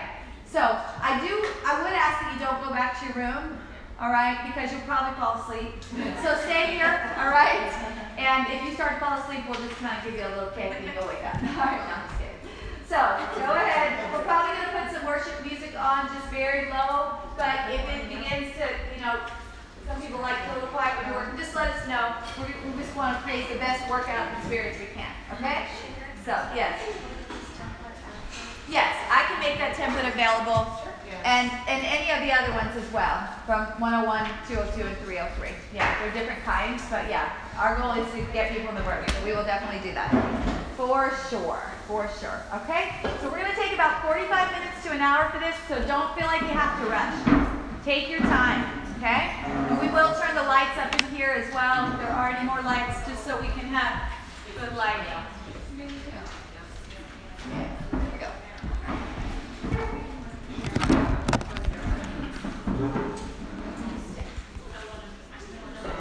So, 0.45 0.59
I 0.59 1.17
do, 1.25 1.33
I 1.65 1.81
would 1.81 1.93
ask 1.93 2.21
that 2.21 2.33
you 2.33 2.39
don't 2.45 2.61
go 2.61 2.69
back 2.69 2.99
to 3.01 3.05
your 3.09 3.25
room, 3.25 3.57
all 3.99 4.11
right, 4.11 4.37
because 4.45 4.71
you'll 4.71 4.85
probably 4.85 5.17
fall 5.17 5.41
asleep. 5.41 5.73
So 6.21 6.37
stay 6.45 6.77
here, 6.77 7.13
all 7.17 7.33
right? 7.33 7.67
And 8.15 8.47
if 8.47 8.63
you 8.63 8.73
start 8.73 8.95
to 8.95 8.99
fall 8.99 9.19
asleep, 9.19 9.43
we'll 9.47 9.59
just 9.59 9.75
kind 9.83 9.97
of 9.97 10.03
give 10.03 10.15
you 10.15 10.23
a 10.23 10.31
little 10.31 10.51
kick 10.55 10.71
and 10.71 10.85
you 10.85 10.91
go 10.95 11.07
wake 11.07 11.23
up. 11.23 11.35
All 11.59 11.67
right, 11.67 11.83
no, 11.83 11.99
I'm 11.99 12.07
just 12.07 12.19
kidding. 12.19 12.39
So, 12.87 12.99
go 13.43 13.55
ahead. 13.55 13.95
We're 14.11 14.27
probably 14.27 14.55
going 14.55 14.67
to 14.67 14.75
put 14.75 14.87
some 14.91 15.05
worship 15.07 15.35
music 15.43 15.58
on 15.79 16.07
just 16.13 16.27
very 16.27 16.69
low, 16.69 17.17
but 17.37 17.71
if 17.71 17.81
it 17.87 18.09
begins 18.09 18.53
to, 18.59 18.67
you 18.95 19.01
know, 19.01 19.19
some 19.87 20.01
people 20.01 20.19
like 20.21 20.37
a 20.51 20.53
little 20.53 20.69
quiet 20.69 20.97
when 20.99 21.07
you're 21.07 21.15
working, 21.15 21.39
just 21.39 21.55
let 21.55 21.71
us 21.71 21.87
know. 21.87 22.13
We, 22.37 22.53
we 22.69 22.77
just 22.77 22.95
want 22.95 23.17
to 23.17 23.23
create 23.23 23.49
the 23.49 23.57
best 23.57 23.89
workout 23.89 24.27
experience 24.37 24.77
we 24.79 24.87
can, 24.93 25.09
okay? 25.33 25.65
So, 26.25 26.35
yes. 26.53 26.77
Yes, 28.69 28.93
I 29.09 29.25
can 29.25 29.39
make 29.41 29.57
that 29.57 29.73
template 29.73 30.05
available. 30.05 30.69
And, 31.25 31.49
and 31.67 31.81
any 31.83 32.13
of 32.13 32.21
the 32.21 32.31
other 32.31 32.53
ones 32.53 32.77
as 32.77 32.85
well, 32.93 33.27
from 33.45 33.65
101, 33.81 34.29
202, 34.47 34.87
and 34.87 34.97
303. 35.03 35.49
Yeah, 35.73 35.89
they're 35.99 36.13
different 36.13 36.43
kinds, 36.45 36.83
but 36.89 37.09
yeah, 37.09 37.33
our 37.59 37.75
goal 37.75 37.91
is 37.91 38.09
to 38.13 38.21
get 38.31 38.53
people 38.53 38.69
in 38.69 38.75
the 38.75 38.83
work, 38.83 39.09
so 39.09 39.25
we 39.25 39.33
will 39.35 39.43
definitely 39.43 39.85
do 39.85 39.93
that. 39.93 40.09
For 40.77 41.11
sure, 41.29 41.61
for 41.87 42.09
sure. 42.19 42.41
Okay? 42.63 42.95
So 43.19 43.29
we're 43.29 43.43
going 43.43 43.51
to 43.51 43.59
take 43.59 43.73
about 43.73 44.01
45 44.07 44.51
minutes 44.53 44.81
to 44.83 44.91
an 44.91 45.01
hour 45.01 45.29
for 45.29 45.39
this, 45.39 45.55
so 45.67 45.75
don't 45.85 46.15
feel 46.15 46.27
like 46.27 46.39
you 46.41 46.55
have 46.55 46.79
to 46.79 46.85
rush. 46.89 47.19
Take 47.83 48.09
your 48.09 48.21
time, 48.21 48.63
okay? 48.97 49.35
And 49.43 49.81
we 49.81 49.89
will 49.89 50.15
turn 50.15 50.35
the 50.35 50.43
lights 50.43 50.77
up 50.79 50.95
in 51.03 51.15
here 51.15 51.35
as 51.35 51.53
well. 51.53 51.91
If 51.91 51.99
there 51.99 52.09
are 52.09 52.29
any 52.29 52.47
more 52.47 52.61
lights, 52.61 53.05
just 53.05 53.25
so 53.25 53.35
we 53.41 53.47
can 53.47 53.67
have 53.67 54.09
good 54.57 54.75
lighting. 54.77 55.03
There 55.77 55.87
we 57.91 58.19
go. 62.99 63.05